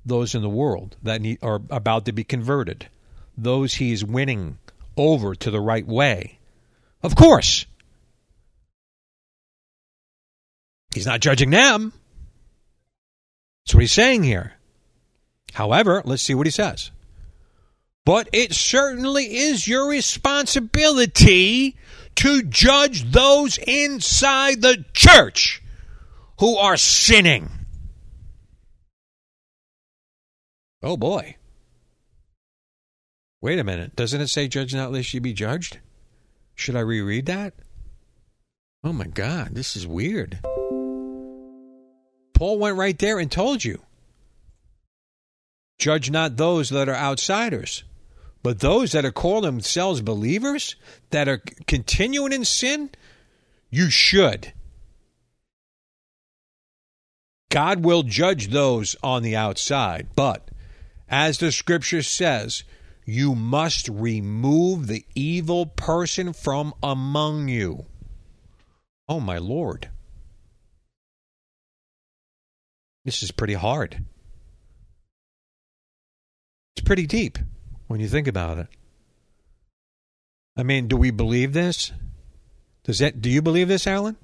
[0.05, 2.89] those in the world that need, are about to be converted,
[3.37, 4.59] those he is winning
[4.97, 6.39] over to the right way.
[7.03, 7.67] Of course.
[10.99, 11.93] He's not judging them.
[13.65, 14.55] That's what he's saying here.
[15.53, 16.91] However, let's see what he says.
[18.05, 21.77] But it certainly is your responsibility
[22.17, 25.63] to judge those inside the church
[26.41, 27.49] who are sinning.
[30.83, 31.37] Oh boy.
[33.41, 33.95] Wait a minute.
[33.95, 35.79] Doesn't it say judge not lest you be judged?
[36.57, 37.55] Should I reread that?
[38.83, 40.41] Oh my God, this is weird.
[42.39, 43.83] Paul went right there and told you
[45.77, 47.83] judge not those that are outsiders,
[48.45, 50.77] but those that are calling themselves believers,
[51.11, 52.91] that are continuing in sin,
[53.71, 54.53] you should.
[57.51, 60.49] God will judge those on the outside, but
[61.09, 62.63] as the scripture says,
[63.05, 67.87] you must remove the evil person from among you.
[69.09, 69.89] Oh, my Lord.
[73.09, 74.05] This is pretty hard.
[76.77, 77.39] It's pretty deep
[77.87, 78.67] when you think about it.
[80.59, 81.91] I mean, do we believe this?
[82.85, 84.19] Does that do you believe this, Alan?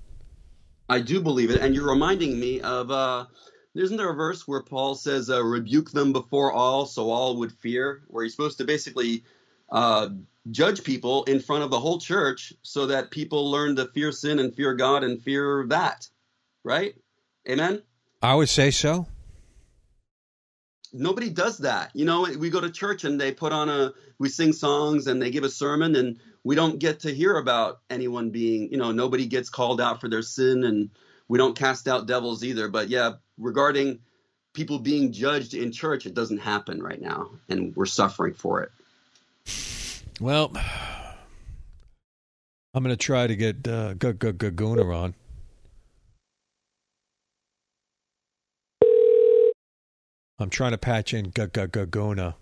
[0.86, 2.90] I do believe it, and you're reminding me of.
[2.90, 3.24] Uh,
[3.74, 7.52] isn't there a verse where Paul says, uh, "Rebuke them before all, so all would
[7.52, 8.02] fear"?
[8.08, 9.24] Where he's supposed to basically
[9.72, 10.10] uh,
[10.50, 14.38] judge people in front of the whole church, so that people learn to fear sin
[14.38, 16.06] and fear God and fear that.
[16.62, 16.96] Right?
[17.48, 17.82] Amen.
[18.24, 19.06] I would say so.
[20.94, 21.90] Nobody does that.
[21.92, 25.20] You know, we go to church and they put on a, we sing songs and
[25.20, 28.92] they give a sermon, and we don't get to hear about anyone being, you know,
[28.92, 30.88] nobody gets called out for their sin, and
[31.28, 32.68] we don't cast out devils either.
[32.68, 33.98] But yeah, regarding
[34.54, 38.70] people being judged in church, it doesn't happen right now, and we're suffering for it.
[40.18, 40.50] Well,
[42.72, 45.14] I'm going to try to get uh, Gaguna on.
[50.38, 52.34] I'm trying to patch in G- G- Gaguna.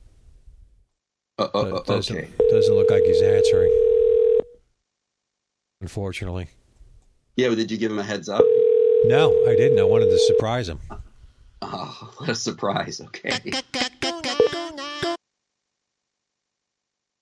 [1.39, 2.29] Uh, uh, doesn't, okay.
[2.51, 3.73] doesn't look like he's answering.
[5.81, 6.49] Unfortunately.
[7.37, 8.45] Yeah, but did you give him a heads up?
[9.05, 9.79] No, I didn't.
[9.79, 10.81] I wanted to surprise him.
[11.65, 13.01] Oh, what a surprise.
[13.01, 13.39] Okay.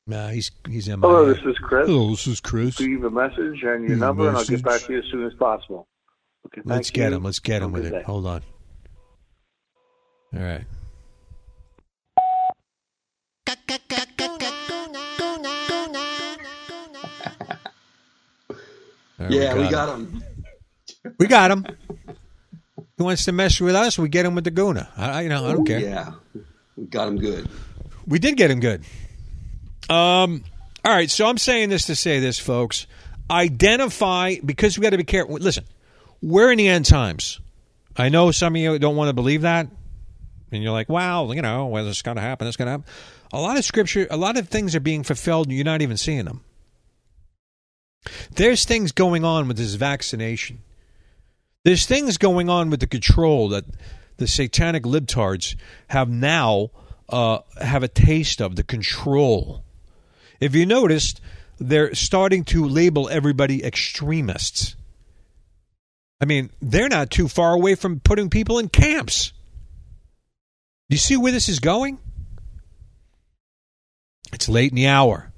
[0.06, 1.32] Nah, he's he's in Hello, my.
[1.34, 1.86] this is Chris.
[1.86, 2.80] Hello, this is Chris.
[2.80, 5.26] Leave a message and your Leave number, and I'll get back to you as soon
[5.26, 5.86] as possible.
[6.46, 7.16] Okay, Let's get you.
[7.18, 7.24] him.
[7.24, 7.96] Let's get him Have with it.
[7.98, 8.02] day.
[8.04, 8.42] Hold on.
[10.34, 10.64] All right.
[19.18, 20.24] There yeah, we got him.
[21.18, 21.66] We got him.
[22.96, 23.98] He wants to mess with us.
[23.98, 24.88] We get him with the Guna.
[24.96, 25.78] I, I- you know, I don't care.
[25.80, 26.12] Yeah,
[26.76, 27.48] we got him good.
[28.06, 28.82] We did get him good.
[29.88, 30.44] Um.
[30.84, 31.10] All right.
[31.10, 32.86] So I'm saying this to say this, folks.
[33.30, 35.34] Identify because we got to be careful.
[35.36, 35.64] Listen,
[36.22, 37.40] we're in the end times.
[37.96, 39.66] I know some of you don't want to believe that,
[40.52, 42.46] and you're like, "Wow, you know, well, it's going to happen.
[42.46, 42.86] It's going to happen."
[43.32, 45.96] A lot of scripture, a lot of things are being fulfilled, and you're not even
[45.96, 46.42] seeing them.
[48.34, 50.60] There's things going on with this vaccination.
[51.64, 53.64] There's things going on with the control that
[54.16, 55.56] the satanic libtards
[55.88, 56.70] have now
[57.08, 59.64] uh, have a taste of the control.
[60.40, 61.20] If you noticed,
[61.58, 64.76] they're starting to label everybody extremists.
[66.20, 69.32] I mean, they're not too far away from putting people in camps.
[70.90, 72.00] Do you see where this is going?
[74.32, 75.32] It's late in the hour.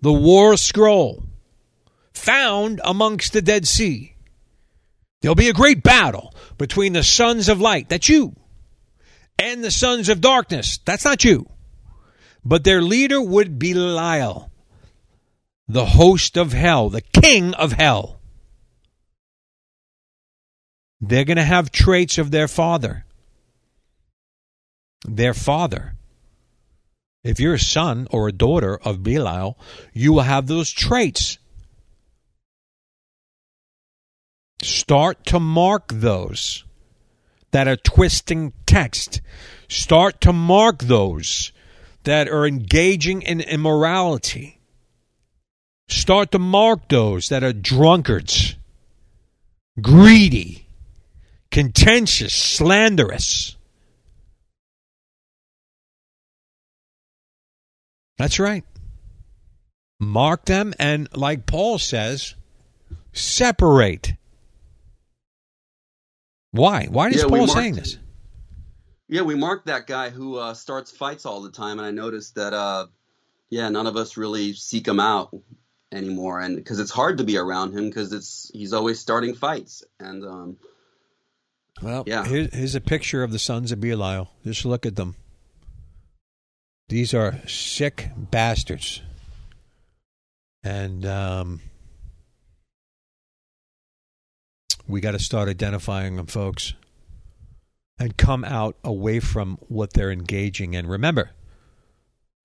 [0.00, 1.22] The War Scroll,
[2.12, 4.16] found amongst the Dead Sea.
[5.20, 8.34] There'll be a great battle between the sons of light, that's you,
[9.38, 11.48] and the sons of darkness, that's not you.
[12.44, 14.50] But their leader would be Belial,
[15.68, 18.20] the host of hell, the king of hell.
[21.00, 23.04] They're going to have traits of their father.
[25.06, 25.94] Their father.
[27.24, 29.58] If you're a son or a daughter of Belial,
[29.92, 31.38] you will have those traits.
[34.62, 36.64] Start to mark those
[37.50, 39.20] that are twisting text.
[39.68, 41.52] Start to mark those
[42.04, 44.58] that are engaging in immorality.
[45.88, 48.56] Start to mark those that are drunkards,
[49.80, 50.66] greedy,
[51.50, 53.57] contentious, slanderous.
[58.18, 58.64] That's right.
[60.00, 62.34] Mark them and, like Paul says,
[63.12, 64.14] separate.
[66.50, 66.86] Why?
[66.86, 67.98] Why is Yeah, Paul marked- saying this?
[69.08, 72.34] Yeah, we marked that guy who uh, starts fights all the time, and I noticed
[72.34, 72.86] that, uh,
[73.48, 75.34] yeah, none of us really seek him out
[75.90, 79.82] anymore, and because it's hard to be around him because it's he's always starting fights,
[79.98, 80.56] and um,
[81.80, 82.26] Well, Yeah.
[82.26, 84.30] here- here's a picture of the sons of Belial.
[84.44, 85.14] Just look at them.
[86.88, 89.02] These are sick bastards.
[90.64, 91.60] And um,
[94.86, 96.74] we got to start identifying them, folks,
[97.98, 100.86] and come out away from what they're engaging in.
[100.86, 101.30] Remember,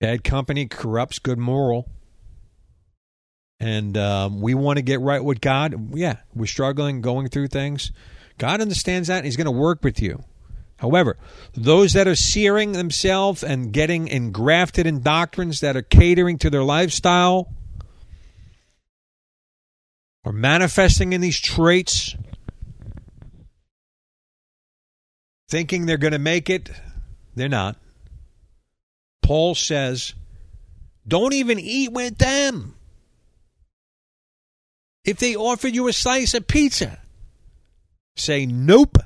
[0.00, 1.88] bad company corrupts good moral.
[3.60, 5.96] And um, we want to get right with God.
[5.96, 7.92] Yeah, we're struggling, going through things.
[8.36, 9.18] God understands that.
[9.18, 10.22] And he's going to work with you.
[10.76, 11.16] However,
[11.54, 16.64] those that are searing themselves and getting engrafted in doctrines that are catering to their
[16.64, 17.52] lifestyle
[20.24, 22.16] or manifesting in these traits,
[25.48, 26.70] thinking they're going to make it,
[27.34, 27.76] they're not.
[29.22, 30.14] Paul says,
[31.06, 32.74] don't even eat with them.
[35.04, 36.98] If they offered you a slice of pizza,
[38.16, 38.98] say nope,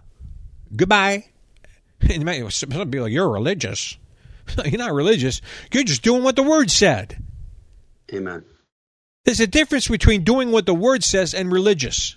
[0.75, 1.27] goodbye.
[2.11, 3.97] And might some be like, "You're religious."
[4.65, 5.41] You're not religious.
[5.73, 7.23] You're just doing what the word said.
[8.13, 8.45] amen.
[9.25, 12.17] There's a difference between doing what the word says and religious.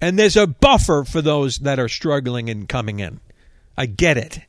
[0.00, 3.20] And there's a buffer for those that are struggling and coming in.
[3.76, 4.40] I get it.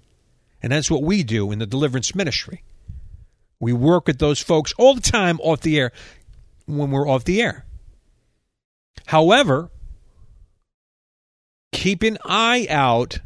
[0.63, 2.63] And that's what we do in the deliverance ministry.
[3.59, 5.91] We work with those folks all the time off the air
[6.65, 7.65] when we're off the air.
[9.07, 9.69] However,
[11.71, 13.19] keep an eye out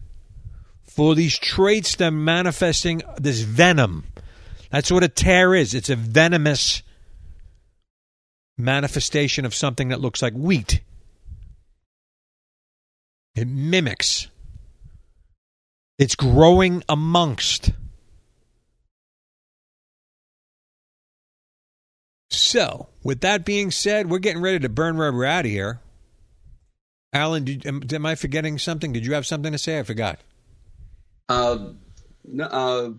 [0.84, 4.06] for these traits that are manifesting this venom.
[4.70, 5.74] That's what a tare is.
[5.74, 6.82] It's a venomous
[8.58, 10.82] manifestation of something that looks like wheat.
[13.36, 14.28] It mimics.
[15.98, 17.72] It's growing amongst.
[22.30, 25.80] So, with that being said, we're getting ready to burn rubber out of here.
[27.16, 28.92] Alan, did, am, am I forgetting something?
[28.92, 29.80] Did you have something to say?
[29.80, 30.20] I forgot.
[31.30, 31.70] Uh,
[32.26, 32.90] no, uh,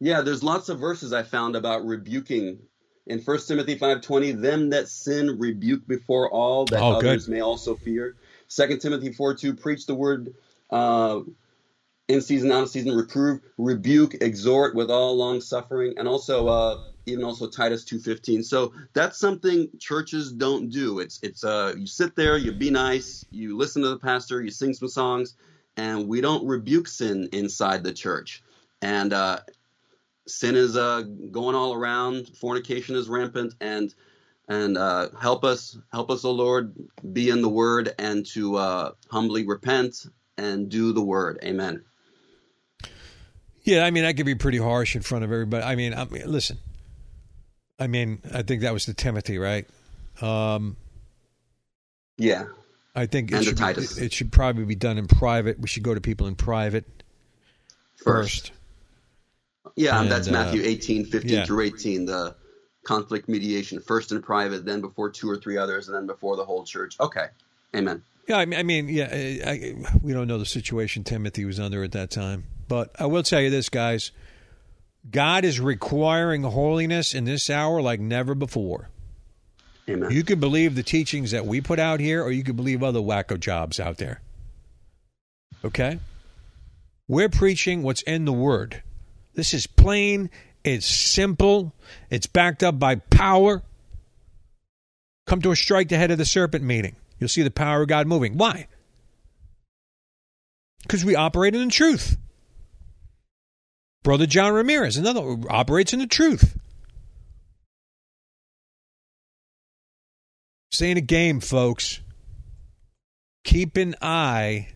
[0.00, 2.58] yeah, there's lots of verses I found about rebuking
[3.06, 7.32] In 1 Timothy 5.20, them that sin rebuke before all, that Oh, others good.
[7.34, 8.16] may also fear.
[8.48, 10.34] 2 Timothy 4.2, preach the word
[10.70, 11.20] uh,
[12.08, 16.84] in season, out of season, reprove, rebuke, exhort with all long suffering, and also uh,
[17.08, 18.44] even also Titus 2.15.
[18.44, 20.98] So that's something churches don't do.
[21.00, 24.50] It's it's uh, you sit there, you be nice, you listen to the pastor, you
[24.50, 25.34] sing some songs,
[25.76, 28.42] and we don't rebuke sin inside the church.
[28.82, 29.40] And uh,
[30.26, 32.28] sin is uh, going all around.
[32.36, 33.94] Fornication is rampant, and
[34.48, 36.74] and uh, help us, help us, O Lord,
[37.12, 40.06] be in the Word and to uh, humbly repent
[40.38, 41.38] and do the Word.
[41.44, 41.84] Amen.
[43.62, 45.62] Yeah, I mean, I could be pretty harsh in front of everybody.
[45.62, 46.58] I mean, I mean listen.
[47.78, 49.66] I mean, I think that was the Timothy, right?
[50.20, 50.76] Um,
[52.16, 52.46] Yeah,
[52.94, 55.60] I think it should, be, it should probably be done in private.
[55.60, 56.84] We should go to people in private
[57.96, 58.52] first.
[59.76, 61.44] Yeah, And, that's uh, Matthew 18, 15 yeah.
[61.44, 62.34] through 18, the
[62.84, 66.44] conflict mediation, first in private, then before two or three others, and then before the
[66.44, 66.96] whole church.
[66.98, 67.26] Okay.
[67.76, 68.02] Amen.
[68.26, 71.60] Yeah, I mean, I mean yeah, I, I, we don't know the situation Timothy was
[71.60, 74.10] under at that time, but I will tell you this, guys:
[75.10, 78.90] God is requiring holiness in this hour like never before.
[79.88, 80.10] Amen.
[80.10, 83.00] You could believe the teachings that we put out here, or you could believe other
[83.00, 84.20] wacko jobs out there.
[85.64, 85.98] Okay,
[87.08, 88.82] we're preaching what's in the Word.
[89.34, 90.30] This is plain.
[90.62, 91.72] It's simple.
[92.10, 93.62] It's backed up by power.
[95.26, 96.96] Come to a strike the head of the serpent meeting.
[97.18, 98.36] You'll see the power of God moving.
[98.36, 98.66] Why?
[100.82, 102.16] Because we operate in the truth.
[104.02, 106.56] Brother John Ramirez, another operates in the truth.
[110.70, 112.00] This ain't a game, folks.
[113.44, 114.68] Keep an eye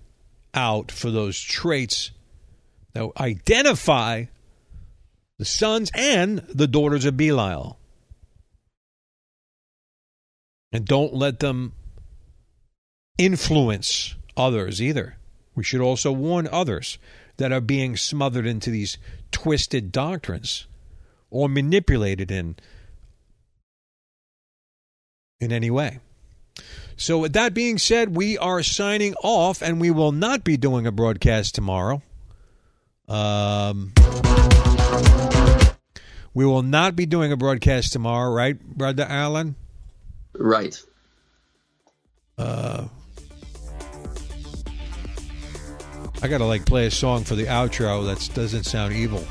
[0.55, 2.11] out for those traits
[2.93, 4.25] that identify
[5.39, 7.79] the sons and the daughters of Belial.
[10.73, 11.73] And don't let them
[13.19, 15.17] influence others either.
[15.55, 16.99] We should also warn others
[17.37, 18.99] that are being smothered into these
[19.31, 20.67] twisted doctrines
[21.31, 22.57] or manipulated in
[25.41, 25.99] in any way.
[26.97, 30.87] So with that being said, we are signing off and we will not be doing
[30.87, 32.03] a broadcast tomorrow.
[33.09, 33.93] Um
[36.35, 39.55] we will not be doing a broadcast tomorrow, right, Brother Alan?
[40.35, 40.83] Right.
[42.39, 42.89] Uh,
[46.23, 49.25] I gotta like play a song for the outro that doesn't sound evil.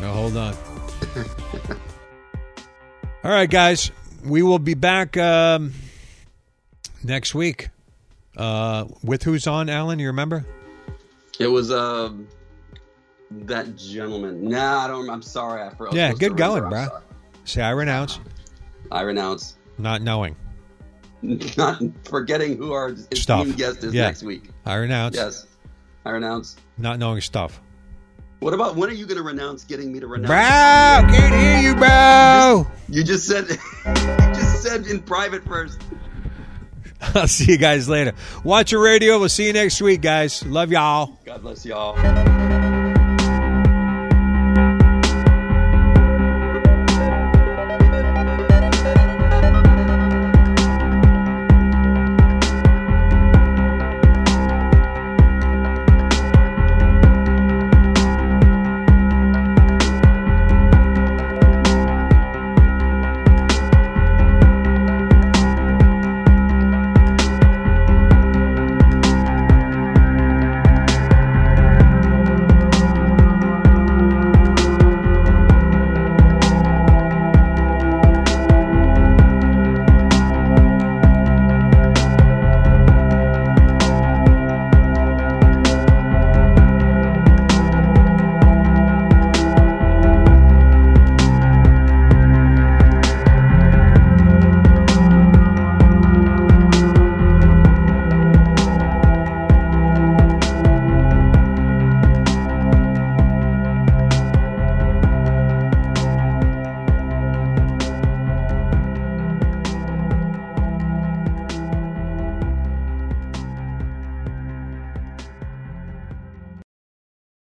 [0.00, 0.54] Now hold on.
[3.24, 3.90] All right, guys,
[4.24, 5.72] we will be back um,
[7.02, 7.70] next week.
[8.36, 9.98] Uh, with who's on, Alan?
[9.98, 10.44] You remember?
[11.40, 12.28] It was um
[13.30, 14.48] that gentleman.
[14.48, 15.10] Nah, I don't.
[15.10, 15.62] I'm sorry.
[15.62, 15.94] I forgot.
[15.94, 17.02] Yeah, good going, I'm bruh.
[17.44, 18.20] Say I renounce,
[18.92, 19.56] I renounce.
[19.78, 20.36] not knowing.
[21.56, 24.02] Not forgetting who our esteemed guest is Yeah.
[24.06, 24.50] next week.
[24.66, 25.46] I renounce, Yes,
[26.04, 26.56] I renounce.
[26.78, 27.60] not knowing stuff.
[28.40, 30.28] What about when are you going to renounce getting me to renounce?
[30.28, 32.66] Bro, can't hear you, bro.
[32.90, 33.48] You just said.
[33.86, 35.80] you just said in private first.
[37.14, 38.12] I'll see you guys later.
[38.44, 39.18] Watch your radio.
[39.18, 40.44] We'll see you next week, guys.
[40.44, 41.18] Love y'all.
[41.24, 41.94] God bless y'all.